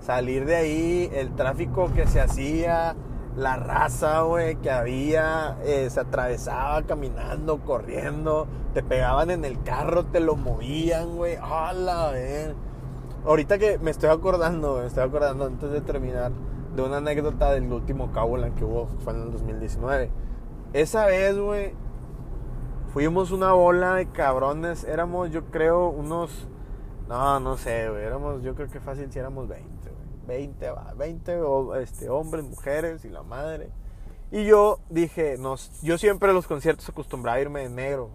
Salir 0.00 0.46
de 0.46 0.54
ahí, 0.54 1.10
el 1.12 1.34
tráfico 1.34 1.92
que 1.92 2.06
se 2.06 2.20
hacía, 2.20 2.94
la 3.36 3.56
raza, 3.56 4.20
güey, 4.20 4.54
que 4.56 4.70
había, 4.70 5.58
eh, 5.64 5.90
se 5.90 5.98
atravesaba 5.98 6.84
caminando, 6.84 7.58
corriendo, 7.64 8.46
te 8.72 8.84
pegaban 8.84 9.32
en 9.32 9.44
el 9.44 9.60
carro, 9.64 10.06
te 10.06 10.20
lo 10.20 10.36
movían, 10.36 11.16
güey. 11.16 11.34
¡Hala, 11.34 12.12
ver! 12.12 12.54
Ahorita 13.26 13.58
que 13.58 13.78
me 13.78 13.90
estoy 13.90 14.10
acordando, 14.10 14.76
me 14.76 14.86
estoy 14.86 15.02
acordando 15.02 15.46
antes 15.46 15.68
de 15.68 15.80
terminar 15.80 16.30
de 16.76 16.82
una 16.82 16.98
anécdota 16.98 17.50
del 17.50 17.72
último 17.72 18.08
en 18.44 18.54
que 18.54 18.64
hubo, 18.64 18.86
fue 19.02 19.14
en 19.14 19.22
el 19.22 19.32
2019 19.32 20.10
esa 20.72 21.06
vez, 21.06 21.38
güey, 21.38 21.72
fuimos 22.92 23.30
una 23.30 23.52
bola 23.52 23.94
de 23.94 24.10
cabrones. 24.10 24.84
Éramos, 24.84 25.30
yo 25.30 25.46
creo, 25.46 25.88
unos. 25.88 26.46
No, 27.08 27.40
no 27.40 27.56
sé, 27.56 27.88
güey. 27.88 28.04
Éramos, 28.04 28.42
yo 28.42 28.54
creo 28.54 28.68
que 28.68 28.80
fácil 28.80 29.10
si 29.10 29.18
éramos 29.18 29.48
20, 29.48 29.90
güey. 29.90 30.38
20, 30.40 30.70
va. 30.70 30.92
20 30.94 31.40
este, 31.80 32.10
hombres, 32.10 32.44
mujeres 32.44 33.04
y 33.04 33.08
la 33.08 33.22
madre. 33.22 33.70
Y 34.30 34.44
yo 34.44 34.80
dije, 34.90 35.36
nos, 35.38 35.80
yo 35.80 35.96
siempre 35.96 36.30
a 36.30 36.34
los 36.34 36.46
conciertos 36.46 36.88
acostumbraba 36.88 37.38
a 37.38 37.40
irme 37.40 37.62
de 37.62 37.70
negro. 37.70 38.10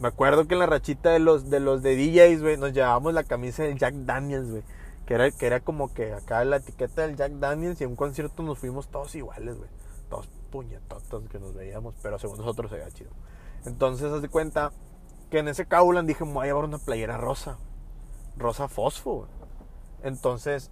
Me 0.00 0.08
acuerdo 0.08 0.48
que 0.48 0.54
en 0.54 0.60
la 0.60 0.66
rachita 0.66 1.10
de 1.10 1.18
los 1.18 1.50
de, 1.50 1.60
los 1.60 1.82
de 1.82 1.94
DJs, 1.94 2.40
güey, 2.40 2.56
nos 2.56 2.72
llevábamos 2.72 3.12
la 3.12 3.24
camisa 3.24 3.64
del 3.64 3.78
Jack 3.78 3.94
Daniels, 3.94 4.50
güey. 4.50 4.62
Que 5.04 5.14
era, 5.14 5.30
que 5.30 5.46
era 5.46 5.60
como 5.60 5.92
que 5.92 6.14
acá 6.14 6.42
la 6.44 6.56
etiqueta 6.56 7.02
del 7.02 7.16
Jack 7.16 7.32
Daniels 7.32 7.80
y 7.80 7.84
en 7.84 7.90
un 7.90 7.96
concierto 7.96 8.42
nos 8.42 8.58
fuimos 8.58 8.88
todos 8.88 9.14
iguales, 9.14 9.58
güey. 9.58 9.68
Todos 10.08 10.28
puñetotas 10.52 11.22
que 11.28 11.40
nos 11.40 11.54
veíamos, 11.54 11.96
pero 12.02 12.18
según 12.20 12.38
nosotros 12.38 12.70
se 12.70 12.76
veía 12.76 12.90
chido. 12.90 13.10
Entonces, 13.64 14.12
haz 14.12 14.22
de 14.22 14.28
cuenta 14.28 14.70
que 15.30 15.38
en 15.38 15.48
ese 15.48 15.66
Kaulan 15.66 16.06
dije, 16.06 16.22
voy 16.22 16.44
a 16.44 16.46
llevar 16.46 16.64
una 16.64 16.78
playera 16.78 17.16
rosa, 17.16 17.58
rosa 18.36 18.68
fosfo, 18.68 19.26
Entonces, 20.04 20.70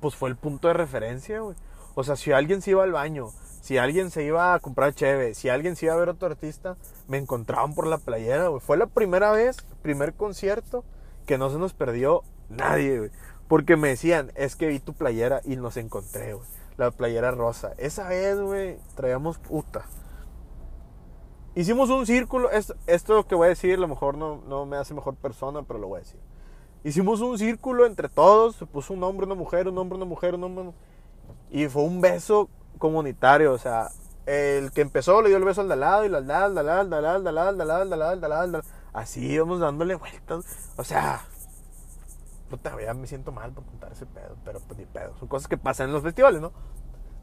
pues 0.00 0.16
fue 0.16 0.28
el 0.28 0.36
punto 0.36 0.68
de 0.68 0.74
referencia, 0.74 1.40
güey. 1.40 1.56
O 1.94 2.02
sea, 2.04 2.16
si 2.16 2.32
alguien 2.32 2.62
se 2.62 2.72
iba 2.72 2.82
al 2.82 2.92
baño, 2.92 3.30
si 3.60 3.78
alguien 3.78 4.10
se 4.10 4.24
iba 4.24 4.54
a 4.54 4.58
comprar 4.58 4.94
cheve, 4.94 5.34
si 5.34 5.48
alguien 5.48 5.76
se 5.76 5.86
iba 5.86 5.94
a 5.94 5.98
ver 5.98 6.08
otro 6.08 6.26
artista, 6.26 6.76
me 7.06 7.18
encontraban 7.18 7.74
por 7.74 7.86
la 7.86 7.98
playera. 7.98 8.50
Fue 8.60 8.76
la 8.76 8.86
primera 8.86 9.30
vez, 9.30 9.58
primer 9.82 10.14
concierto, 10.14 10.84
que 11.26 11.38
no 11.38 11.48
se 11.50 11.58
nos 11.58 11.72
perdió 11.72 12.22
nadie, 12.48 12.98
güey. 12.98 13.10
Porque 13.46 13.76
me 13.76 13.88
decían, 13.88 14.32
es 14.34 14.56
que 14.56 14.66
vi 14.66 14.80
tu 14.80 14.94
playera 14.94 15.42
y 15.44 15.56
nos 15.56 15.76
encontré, 15.76 16.34
la 16.84 16.90
playera 16.90 17.30
rosa. 17.30 17.72
Esa 17.78 18.08
vez, 18.08 18.40
güey, 18.40 18.78
traíamos 18.94 19.38
puta. 19.38 19.84
Hicimos 21.54 21.90
un 21.90 22.06
círculo. 22.06 22.50
Esto, 22.50 22.74
esto 22.86 23.26
que 23.26 23.34
voy 23.34 23.46
a 23.46 23.48
decir, 23.50 23.74
a 23.74 23.80
lo 23.80 23.88
mejor 23.88 24.16
no, 24.16 24.42
no 24.48 24.66
me 24.66 24.76
hace 24.76 24.94
mejor 24.94 25.14
persona, 25.16 25.62
pero 25.62 25.78
lo 25.78 25.88
voy 25.88 25.98
a 25.98 26.00
decir. 26.00 26.20
Hicimos 26.84 27.20
un 27.20 27.38
círculo 27.38 27.86
entre 27.86 28.08
todos, 28.08 28.56
se 28.56 28.66
puso 28.66 28.94
un 28.94 29.04
hombre, 29.04 29.26
una 29.26 29.36
mujer, 29.36 29.68
un 29.68 29.78
hombre, 29.78 29.96
una 29.96 30.06
mujer, 30.06 30.34
un 30.34 30.44
hombre. 30.44 30.70
Y 31.50 31.68
fue 31.68 31.82
un 31.82 32.00
beso 32.00 32.48
comunitario, 32.78 33.52
o 33.52 33.58
sea, 33.58 33.90
el 34.26 34.72
que 34.72 34.80
empezó 34.80 35.22
le 35.22 35.28
dio 35.28 35.36
el 35.36 35.44
beso 35.44 35.60
al 35.60 35.68
de 35.68 35.76
lado 35.76 36.04
y 36.04 36.06
al 36.06 36.12
de 36.12 36.18
al 36.18 36.26
lado, 36.26 36.44
al 36.46 36.54
de 36.54 36.60
al 36.60 36.66
lado, 36.66 36.80
al 36.80 36.90
de 36.90 37.28
al 37.28 37.34
lado, 37.34 37.48
al 37.48 37.56
de 37.58 37.62
al 37.62 37.68
lado, 37.68 37.82
al 37.82 37.88
de 37.88 37.94
al 37.94 37.98
lado, 37.98 38.12
al 38.12 38.20
de 38.20 38.26
al 38.26 38.30
lado, 38.30 38.42
al 38.42 38.50
de 38.50 38.56
al 38.58 38.62
lado. 38.62 38.64
Así 38.92 39.26
íbamos 39.26 39.60
dándole 39.60 39.94
vueltas. 39.94 40.44
O 40.76 40.84
sea, 40.84 41.24
ya 42.84 42.94
me 42.94 43.06
siento 43.06 43.32
mal 43.32 43.52
por 43.52 43.64
contar 43.64 43.92
ese 43.92 44.06
pedo, 44.06 44.36
pero 44.44 44.60
pues 44.60 44.78
ni 44.78 44.86
pedo. 44.86 45.16
Son 45.18 45.28
cosas 45.28 45.48
que 45.48 45.56
pasan 45.56 45.88
en 45.88 45.94
los 45.94 46.02
festivales, 46.02 46.40
¿no? 46.40 46.52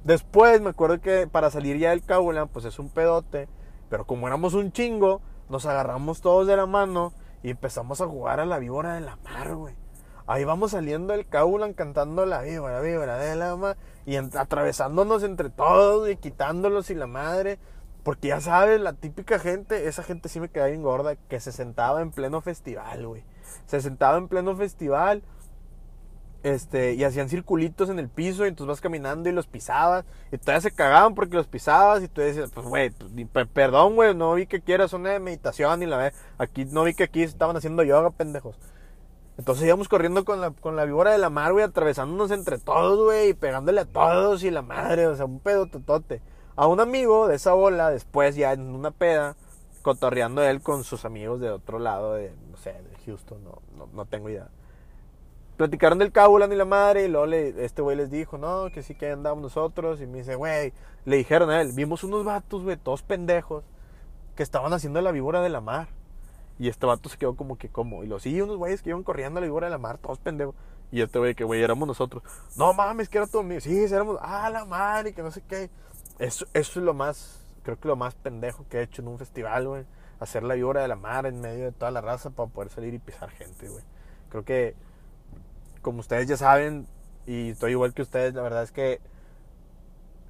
Después 0.04 0.62
me 0.62 0.70
acuerdo 0.70 1.02
que 1.02 1.28
para 1.28 1.50
salir 1.50 1.78
ya 1.78 1.90
del 1.90 2.04
Cabulan, 2.04 2.48
pues 2.48 2.66
es 2.66 2.80
un 2.80 2.90
pedote. 2.90 3.48
Pero 3.90 4.06
como 4.06 4.28
éramos 4.28 4.54
un 4.54 4.72
chingo, 4.72 5.22
nos 5.50 5.66
agarramos 5.66 6.22
todos 6.22 6.48
de 6.48 6.56
la 6.56 6.66
mano 6.66 7.14
y 7.44 7.50
empezamos 7.52 8.02
a 8.02 8.08
jugar 8.08 8.40
a 8.40 8.46
la 8.46 8.60
víbora 8.60 8.94
de 8.94 9.02
la 9.02 9.18
mar, 9.18 9.56
güey. 9.56 9.76
Ahí 10.28 10.44
vamos 10.44 10.72
saliendo 10.72 11.14
del 11.14 11.28
Cabulan 11.28 11.74
cantando 11.74 12.26
la 12.26 12.42
víbora, 12.42 12.82
víbora 12.82 13.18
de 13.18 13.36
la 13.36 13.56
mar. 13.56 13.78
Y 14.06 14.16
atravesándonos 14.16 15.24
entre 15.24 15.50
todos 15.50 16.10
y 16.10 16.18
quitándolos 16.18 16.92
y 16.92 16.96
la 16.96 17.08
madre. 17.08 17.58
Porque 18.04 18.30
ya 18.30 18.40
sabes, 18.40 18.80
la 18.80 18.94
típica 18.94 19.40
gente, 19.40 19.88
esa 19.88 20.04
gente 20.04 20.30
sí 20.30 20.40
me 20.40 20.50
queda 20.50 20.68
bien 20.68 20.84
gorda, 20.84 21.16
que 21.16 21.40
se 21.40 21.52
sentaba 21.52 22.02
en 22.02 22.12
pleno 22.12 22.42
festival, 22.42 23.06
güey. 23.08 23.24
Se 23.66 23.82
sentaba 23.82 24.18
en 24.18 24.28
pleno 24.28 24.56
festival 24.56 25.24
este, 26.44 26.94
y 26.94 27.04
hacían 27.04 27.28
circulitos 27.28 27.90
en 27.90 28.00
el 28.00 28.08
piso 28.08 28.46
y 28.46 28.50
entonces 28.50 28.70
vas 28.70 28.82
caminando 28.82 29.28
y 29.28 29.34
los 29.34 29.48
pisabas 29.48 30.06
y 30.32 30.38
todavía 30.38 30.62
se 30.62 30.72
cagaban 30.72 31.14
porque 31.14 31.36
los 31.36 31.48
pisabas 31.48 32.02
y 32.02 32.08
tú 32.08 32.22
decías, 32.22 32.52
pues 32.52 32.66
güey, 32.66 32.92
pues, 33.32 33.48
perdón 33.48 33.96
güey, 33.96 34.16
no 34.16 34.34
vi 34.34 34.46
que 34.46 34.62
quieras 34.62 34.94
una 34.94 35.20
meditación 35.20 35.84
y 35.84 35.86
la 35.86 35.98
ve, 35.98 36.14
aquí 36.38 36.66
no 36.66 36.84
vi 36.84 36.94
que 36.94 37.04
aquí 37.04 37.24
estaban 37.24 37.58
haciendo 37.58 37.84
yoga, 37.84 38.12
pendejos. 38.12 38.56
Entonces 39.38 39.66
íbamos 39.66 39.88
corriendo 39.88 40.26
con 40.26 40.42
la, 40.42 40.52
con 40.52 40.76
la 40.76 40.84
víbora 40.84 41.12
de 41.12 41.18
la 41.18 41.30
mar, 41.30 41.54
güey, 41.54 41.64
atravesándonos 41.64 42.30
entre 42.32 42.58
todos, 42.58 43.06
güey, 43.06 43.30
y 43.30 43.34
pegándole 43.34 43.80
a 43.80 43.86
todos 43.86 44.44
y 44.44 44.52
la 44.52 44.62
madre, 44.62 45.08
o 45.08 45.16
sea, 45.16 45.24
un 45.24 45.40
pedo 45.40 45.66
totote. 45.68 46.22
A 46.58 46.68
un 46.68 46.82
amigo 46.82 47.30
de 47.30 47.38
esa 47.38 47.54
bola, 47.54 47.90
después 47.90 48.36
ya 48.36 48.52
en 48.52 48.76
una 48.76 48.92
peda, 48.92 49.38
cotorreando 49.82 50.44
él 50.44 50.62
con 50.62 50.84
sus 50.84 51.06
amigos 51.06 51.40
de 51.40 51.50
otro 51.50 51.80
lado, 51.80 52.14
de, 52.14 52.34
no 52.52 52.58
sé, 52.58 52.74
de 52.74 52.98
Houston, 53.06 53.44
no, 53.44 53.62
no, 53.78 53.88
no 53.94 54.06
tengo 54.06 54.30
idea 54.30 54.50
platicaron 55.60 56.00
del 56.00 56.14
Cabulan 56.14 56.54
y 56.54 56.56
la 56.56 56.64
madre, 56.64 57.04
y 57.04 57.08
luego 57.10 57.26
le, 57.26 57.66
este 57.66 57.82
güey 57.82 57.98
les 57.98 58.10
dijo, 58.10 58.38
no, 58.38 58.72
que 58.72 58.82
sí 58.82 58.96
que 58.96 59.12
andamos 59.12 59.42
nosotros, 59.42 60.00
y 60.00 60.08
me 60.08 60.20
dice, 60.20 60.36
güey, 60.36 60.72
le 61.04 61.18
dijeron 61.18 61.50
a 61.50 61.60
él, 61.60 61.74
vimos 61.74 62.06
unos 62.06 62.24
vatos, 62.24 62.64
güey, 62.64 62.78
todos 62.78 63.04
pendejos, 63.04 63.66
que 64.38 64.44
estaban 64.44 64.72
haciendo 64.72 65.02
la 65.02 65.12
víbora 65.12 65.42
de 65.42 65.50
la 65.50 65.60
mar. 65.60 65.90
Y 66.60 66.70
este 66.70 66.86
vato 66.86 67.10
se 67.10 67.18
quedó 67.18 67.36
como 67.36 67.58
que, 67.58 67.68
como, 67.68 68.06
y 68.06 68.08
los 68.08 68.24
sí, 68.24 68.40
unos 68.40 68.56
güeyes 68.56 68.82
que 68.82 68.92
iban 68.92 69.04
corriendo 69.04 69.40
a 69.40 69.42
la 69.42 69.48
víbora 69.48 69.68
de 69.68 69.72
la 69.72 69.78
mar, 69.78 69.98
todos 69.98 70.18
pendejos. 70.18 70.56
Y 70.94 71.02
este 71.02 71.20
güey, 71.20 71.36
que 71.36 71.44
güey, 71.44 71.62
éramos 71.62 71.86
nosotros. 71.90 72.24
No 72.56 72.72
mames, 72.72 73.10
que 73.10 73.18
era 73.18 73.28
todo 73.28 73.44
mío. 73.44 73.60
Sí, 73.60 73.84
éramos, 73.84 74.18
ah, 74.22 74.50
la 74.50 74.64
mar, 74.64 75.08
y 75.08 75.14
que 75.14 75.22
no 75.22 75.30
sé 75.30 75.42
qué. 75.42 75.70
Eso, 76.20 76.46
eso 76.54 76.80
es 76.80 76.86
lo 76.86 76.94
más, 76.94 77.42
creo 77.70 77.80
que 77.80 77.88
lo 77.88 77.96
más 77.96 78.16
pendejo 78.16 78.66
que 78.70 78.80
he 78.80 78.82
hecho 78.84 79.02
en 79.02 79.08
un 79.08 79.18
festival, 79.20 79.68
güey. 79.68 79.86
Hacer 80.20 80.44
la 80.44 80.56
víbora 80.56 80.82
de 80.82 80.88
la 80.88 80.96
mar 80.96 81.26
en 81.26 81.40
medio 81.40 81.66
de 81.66 81.72
toda 81.72 81.92
la 81.92 82.02
raza 82.02 82.30
para 82.32 82.50
poder 82.50 82.70
salir 82.70 82.94
y 82.94 83.00
pisar 83.00 83.30
gente, 83.30 83.70
güey. 83.70 83.84
Creo 84.30 84.44
que 84.44 84.76
como 85.82 86.00
ustedes 86.00 86.28
ya 86.28 86.38
saben, 86.38 86.88
y 87.26 87.50
estoy 87.52 87.72
igual 87.72 87.94
que 87.94 88.02
ustedes, 88.02 88.34
la 88.34 88.42
verdad 88.42 88.64
es 88.64 88.72
que 88.72 89.00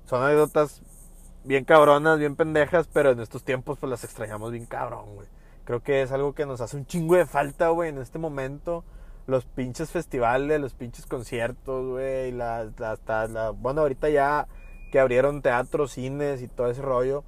son 0.06 0.24
anécdotas 0.24 0.82
bien 1.44 1.66
cabronas, 1.66 2.20
bien 2.20 2.36
pendejas, 2.36 2.88
pero 2.92 3.12
en 3.12 3.20
estos 3.20 3.44
tiempos 3.44 3.78
pues 3.80 3.90
las 3.90 4.04
extrañamos 4.04 4.52
bien 4.52 4.66
cabrón, 4.66 5.16
güey. 5.16 5.28
Creo 5.66 5.82
que 5.82 6.02
es 6.02 6.12
algo 6.12 6.34
que 6.34 6.46
nos 6.46 6.62
hace 6.62 6.78
un 6.78 6.86
chingo 6.86 7.16
de 7.16 7.26
falta, 7.26 7.70
güey, 7.70 7.90
en 7.90 8.00
este 8.00 8.20
momento. 8.20 8.84
Los 9.28 9.46
pinches 9.46 9.92
festivales, 9.92 10.60
los 10.60 10.74
pinches 10.74 11.06
conciertos, 11.06 11.88
güey, 11.88 12.32
la, 12.32 12.72
hasta 12.84 13.28
la, 13.28 13.52
bueno, 13.52 13.82
ahorita 13.82 14.10
ya 14.10 14.48
que 14.90 15.00
abrieron 15.00 15.42
teatros, 15.42 15.92
cines 15.92 16.42
y 16.42 16.48
todo 16.48 16.70
ese 16.70 16.82
rollo, 16.82 17.24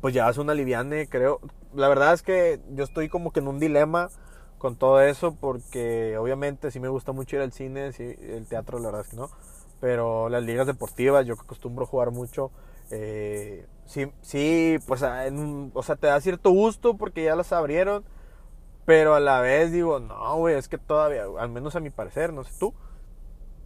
pues 0.00 0.14
ya 0.14 0.28
es 0.28 0.38
una 0.38 0.54
liviane, 0.54 1.08
creo. 1.08 1.40
La 1.74 1.88
verdad 1.88 2.14
es 2.14 2.22
que 2.22 2.60
yo 2.70 2.84
estoy 2.84 3.08
como 3.08 3.32
que 3.32 3.40
en 3.40 3.48
un 3.48 3.60
dilema 3.60 4.10
con 4.58 4.76
todo 4.76 5.00
eso 5.00 5.34
porque 5.40 6.18
obviamente 6.18 6.70
sí 6.70 6.80
me 6.80 6.88
gusta 6.88 7.12
mucho 7.12 7.36
ir 7.36 7.42
al 7.42 7.52
cine, 7.52 7.92
sí, 7.92 8.14
el 8.20 8.46
teatro 8.46 8.78
la 8.78 8.86
verdad 8.86 9.00
es 9.02 9.08
que 9.08 9.16
no, 9.16 9.30
pero 9.80 10.28
las 10.28 10.42
ligas 10.42 10.66
deportivas 10.66 11.24
yo 11.24 11.34
acostumbro 11.34 11.86
jugar 11.86 12.10
mucho, 12.10 12.50
eh, 12.90 13.66
sí, 13.86 14.12
sí, 14.20 14.78
pues 14.86 15.00
en, 15.00 15.70
o 15.72 15.82
sea, 15.82 15.96
te 15.96 16.08
da 16.08 16.20
cierto 16.20 16.50
gusto 16.50 16.98
porque 16.98 17.24
ya 17.24 17.36
las 17.36 17.52
abrieron, 17.54 18.04
pero 18.84 19.14
a 19.14 19.20
la 19.20 19.40
vez 19.40 19.72
digo, 19.72 19.98
no, 19.98 20.36
güey, 20.36 20.56
es 20.56 20.68
que 20.68 20.76
todavía, 20.76 21.24
al 21.38 21.48
menos 21.48 21.74
a 21.74 21.80
mi 21.80 21.88
parecer, 21.88 22.32
no 22.34 22.44
sé 22.44 22.52
tú, 22.58 22.74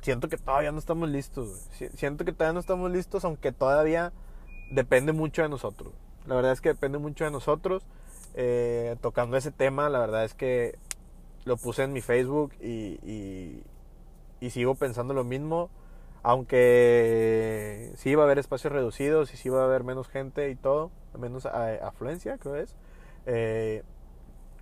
siento 0.04 0.28
que 0.28 0.36
todavía 0.36 0.70
no 0.70 0.78
estamos 0.78 1.08
listos, 1.08 1.68
siento 1.96 2.24
que 2.24 2.32
todavía 2.32 2.52
no 2.52 2.60
estamos 2.60 2.90
listos, 2.92 3.24
aunque 3.24 3.50
todavía 3.50 4.12
depende 4.70 5.12
mucho 5.12 5.42
de 5.42 5.48
nosotros, 5.48 5.92
la 6.26 6.36
verdad 6.36 6.52
es 6.52 6.60
que 6.60 6.70
depende 6.70 6.98
mucho 6.98 7.24
de 7.24 7.30
nosotros. 7.30 7.84
Eh, 8.36 8.96
tocando 9.00 9.36
ese 9.36 9.52
tema, 9.52 9.88
la 9.88 10.00
verdad 10.00 10.24
es 10.24 10.34
que 10.34 10.76
lo 11.44 11.56
puse 11.56 11.84
en 11.84 11.92
mi 11.92 12.00
Facebook 12.00 12.52
y, 12.60 12.98
y, 14.40 14.50
sigo 14.50 14.74
pensando 14.74 15.14
lo 15.14 15.24
mismo. 15.24 15.70
Aunque 16.22 17.92
sí 17.96 18.14
va 18.14 18.22
a 18.22 18.26
haber 18.26 18.38
espacios 18.38 18.72
reducidos 18.72 19.34
y 19.34 19.36
sí 19.36 19.50
va 19.50 19.62
a 19.62 19.64
haber 19.64 19.84
menos 19.84 20.08
gente 20.08 20.50
y 20.50 20.54
todo, 20.54 20.90
menos 21.18 21.46
afluencia, 21.46 22.38
creo 22.38 22.56
es. 22.56 22.74
Eh, 23.26 23.82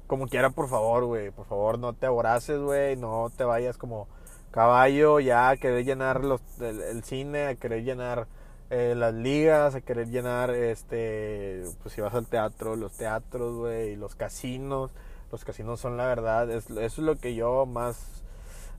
como 0.08 0.26
quiera, 0.26 0.50
por 0.50 0.68
favor, 0.68 1.04
güey, 1.04 1.30
por 1.30 1.46
favor, 1.46 1.78
no 1.78 1.92
te 1.94 2.06
abraces, 2.06 2.60
güey, 2.60 2.96
no 2.96 3.30
te 3.36 3.44
vayas 3.44 3.78
como 3.78 4.08
caballo 4.52 5.18
ya 5.18 5.48
a 5.48 5.56
querer 5.56 5.84
llenar 5.84 6.24
los, 6.24 6.40
el, 6.60 7.02
cine, 7.02 7.46
a 7.46 7.54
querer 7.56 7.82
llenar 7.82 8.28
eh, 8.70 8.94
las 8.96 9.12
ligas, 9.12 9.74
a 9.74 9.80
querer 9.80 10.08
llenar, 10.08 10.50
este, 10.50 11.64
pues 11.82 11.94
si 11.94 12.00
vas 12.00 12.14
al 12.14 12.28
teatro, 12.28 12.76
los 12.76 12.92
teatros, 12.92 13.56
güey, 13.56 13.96
los 13.96 14.14
casinos 14.14 14.92
los 15.32 15.44
casinos 15.44 15.80
son 15.80 15.96
la 15.96 16.06
verdad. 16.06 16.48
Es, 16.50 16.70
eso 16.70 16.76
es 16.76 16.98
lo 16.98 17.16
que 17.16 17.34
yo 17.34 17.66
más 17.66 18.22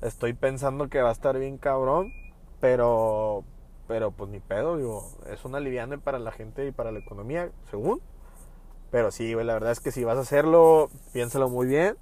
estoy 0.02 0.34
pensando 0.34 0.88
que 0.88 1.02
va 1.02 1.10
a 1.10 1.14
estar 1.14 1.38
bien 1.38 1.58
cabrón. 1.58 2.14
Pero, 2.62 3.44
pero 3.88 4.12
pues 4.12 4.30
ni 4.30 4.40
pedo, 4.40 4.78
digo, 4.78 5.10
es 5.30 5.44
una 5.44 5.60
liviana 5.60 5.98
para 5.98 6.20
la 6.20 6.32
gente 6.32 6.66
y 6.66 6.72
para 6.72 6.92
la 6.92 7.00
economía, 7.00 7.50
según. 7.70 8.00
Pero 8.90 9.12
sí, 9.12 9.34
güey, 9.34 9.46
la 9.46 9.54
verdad 9.54 9.72
es 9.72 9.82
que 9.82 9.92
si 9.92 10.04
vas 10.06 10.18
a 10.18 10.22
hacerlo, 10.22 10.90
piénsalo 11.12 11.50
muy 11.50 11.68
bien. 11.68 11.98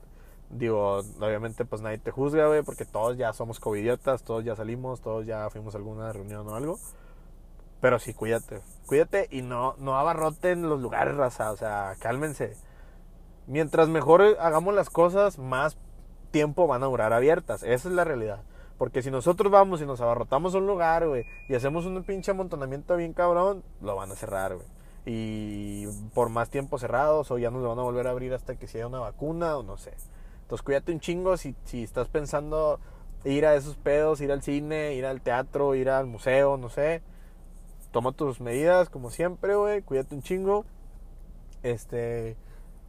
Digo, 0.52 0.98
obviamente 1.20 1.66
pues 1.66 1.82
nadie 1.82 1.98
te 1.98 2.12
juzga, 2.12 2.48
güey, 2.48 2.62
porque 2.64 2.86
todos 2.86 3.18
ya 3.18 3.34
somos 3.34 3.60
covidiotas, 3.60 4.24
todos 4.24 4.44
ya 4.44 4.56
salimos, 4.56 5.02
todos 5.02 5.26
ya 5.26 5.50
fuimos 5.50 5.76
a 5.76 5.78
alguna 5.78 6.12
reunión 6.12 6.48
o 6.48 6.56
algo. 6.56 6.80
Pero 7.80 8.00
sí, 8.00 8.14
cuídate, 8.14 8.62
cuídate 8.86 9.28
y 9.32 9.42
no, 9.42 9.76
no 9.80 9.98
abarroten 9.98 10.70
los 10.70 10.82
lugares, 10.82 11.16
raza, 11.16 11.52
o 11.52 11.58
sea, 11.58 11.96
cálmense 12.00 12.56
mientras 13.48 13.90
mejor 13.90 14.22
hagamos 14.40 14.74
las 14.74 14.90
cosas, 14.90 15.38
más 15.38 15.78
tiempo 16.32 16.68
van 16.68 16.84
a 16.84 16.88
durar 16.88 17.14
abiertas. 17.14 17.64
Esa 17.64 17.90
es 17.90 17.96
la 17.96 18.04
realidad. 18.04 18.42
Porque 18.78 19.04
si 19.04 19.12
nosotros 19.12 19.52
vamos 19.52 19.82
y 19.82 19.86
nos 19.86 20.02
abarrotamos 20.02 20.56
un 20.56 20.66
lugar, 20.66 21.08
güey, 21.08 21.26
y 21.48 21.56
hacemos 21.56 21.86
un 21.86 22.02
pinche 22.04 22.32
amontonamiento 22.32 22.96
bien 22.96 23.14
cabrón, 23.14 23.64
lo 23.82 23.96
van 23.96 24.12
a 24.12 24.16
cerrar, 24.16 24.56
güey. 24.56 24.68
Y 25.06 25.88
por 26.14 26.30
más 26.30 26.50
tiempo 26.50 26.80
cerrados, 26.80 27.30
o 27.30 27.38
ya 27.38 27.52
no 27.52 27.60
lo 27.60 27.70
van 27.70 27.80
a 27.80 27.84
volver 27.84 28.08
a 28.08 28.12
abrir 28.12 28.34
hasta 28.34 28.56
que 28.56 28.68
sea 28.68 28.88
una 28.88 29.00
vacuna, 29.00 29.58
o 29.58 29.64
no 29.64 29.78
sé. 29.78 29.94
Entonces 30.52 30.66
cuídate 30.66 30.92
un 30.92 31.00
chingo 31.00 31.38
si, 31.38 31.56
si 31.64 31.82
estás 31.82 32.10
pensando 32.10 32.82
ir 33.24 33.46
a 33.46 33.56
esos 33.56 33.78
pedos, 33.78 34.20
ir 34.20 34.34
al 34.34 34.42
cine, 34.42 34.96
ir 34.96 35.06
al 35.06 35.22
teatro, 35.22 35.76
ir 35.76 35.90
al 35.90 36.08
museo, 36.08 36.58
no 36.58 36.68
sé. 36.68 37.02
Toma 37.94 38.12
tus 38.12 38.42
medidas, 38.42 38.90
como 38.90 39.12
siempre, 39.12 39.56
güey. 39.56 39.82
Cuídate 39.82 40.14
un 40.14 40.22
chingo. 40.22 40.66
Este. 41.64 42.36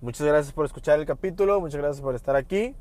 Muchas 0.00 0.26
gracias 0.26 0.52
por 0.52 0.66
escuchar 0.66 0.98
el 0.98 1.06
capítulo, 1.06 1.60
muchas 1.60 1.80
gracias 1.80 2.02
por 2.02 2.16
estar 2.16 2.34
aquí. 2.34 2.74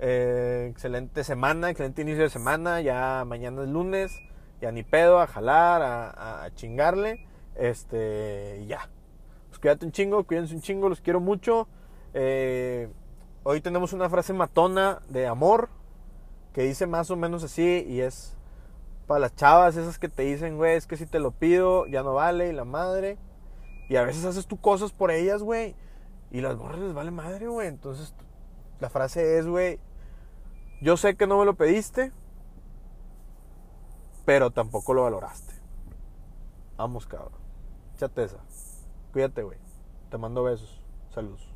Eh, 0.00 0.68
excelente 0.70 1.24
semana, 1.24 1.70
excelente 1.70 2.02
inicio 2.02 2.24
de 2.24 2.28
semana. 2.28 2.82
Ya 2.82 3.24
mañana 3.26 3.62
es 3.62 3.70
lunes, 3.70 4.20
ya 4.60 4.70
ni 4.70 4.82
pedo, 4.82 5.18
a 5.18 5.26
jalar, 5.28 5.80
a, 5.82 6.50
chingarle. 6.54 7.26
Este, 7.54 8.66
ya. 8.66 8.90
Pues 9.48 9.60
cuídate 9.60 9.86
un 9.86 9.92
chingo, 9.92 10.24
cuídense 10.24 10.54
un 10.54 10.60
chingo, 10.60 10.90
los 10.90 11.00
quiero 11.00 11.20
mucho. 11.20 11.68
Eh, 12.12 12.90
hoy 13.46 13.60
tenemos 13.60 13.92
una 13.92 14.10
frase 14.10 14.32
matona 14.32 15.00
de 15.08 15.26
amor 15.26 15.68
que 16.52 16.62
dice 16.62 16.86
más 16.86 17.10
o 17.10 17.16
menos 17.16 17.44
así 17.44 17.84
y 17.88 18.00
es 18.00 18.36
para 19.06 19.20
las 19.20 19.36
chavas 19.36 19.76
esas 19.76 19.98
que 19.98 20.08
te 20.08 20.22
dicen, 20.22 20.56
güey, 20.56 20.76
es 20.76 20.86
que 20.86 20.96
si 20.96 21.06
te 21.06 21.18
lo 21.18 21.30
pido 21.30 21.86
ya 21.86 22.02
no 22.02 22.14
vale 22.14 22.48
y 22.48 22.52
la 22.52 22.64
madre. 22.64 23.18
Y 23.88 23.96
a 23.96 24.02
veces 24.02 24.24
haces 24.24 24.46
tú 24.46 24.60
cosas 24.60 24.90
por 24.90 25.10
ellas, 25.10 25.42
güey 25.42 25.76
y 26.30 26.40
las 26.40 26.56
morras 26.56 26.78
les 26.78 26.94
vale 26.94 27.10
madre, 27.10 27.46
güey. 27.48 27.68
Entonces, 27.68 28.14
la 28.80 28.90
frase 28.90 29.38
es, 29.38 29.46
güey, 29.46 29.78
yo 30.80 30.96
sé 30.96 31.16
que 31.16 31.26
no 31.26 31.38
me 31.38 31.44
lo 31.44 31.54
pediste, 31.54 32.12
pero 34.24 34.50
tampoco 34.50 34.94
lo 34.94 35.04
valoraste. 35.04 35.54
Vamos, 36.76 37.06
cabrón. 37.06 37.40
Chateza. 37.96 38.38
Cuídate, 39.12 39.42
güey. 39.42 39.58
Te 40.10 40.18
mando 40.18 40.42
besos. 40.42 40.82
Saludos. 41.10 41.55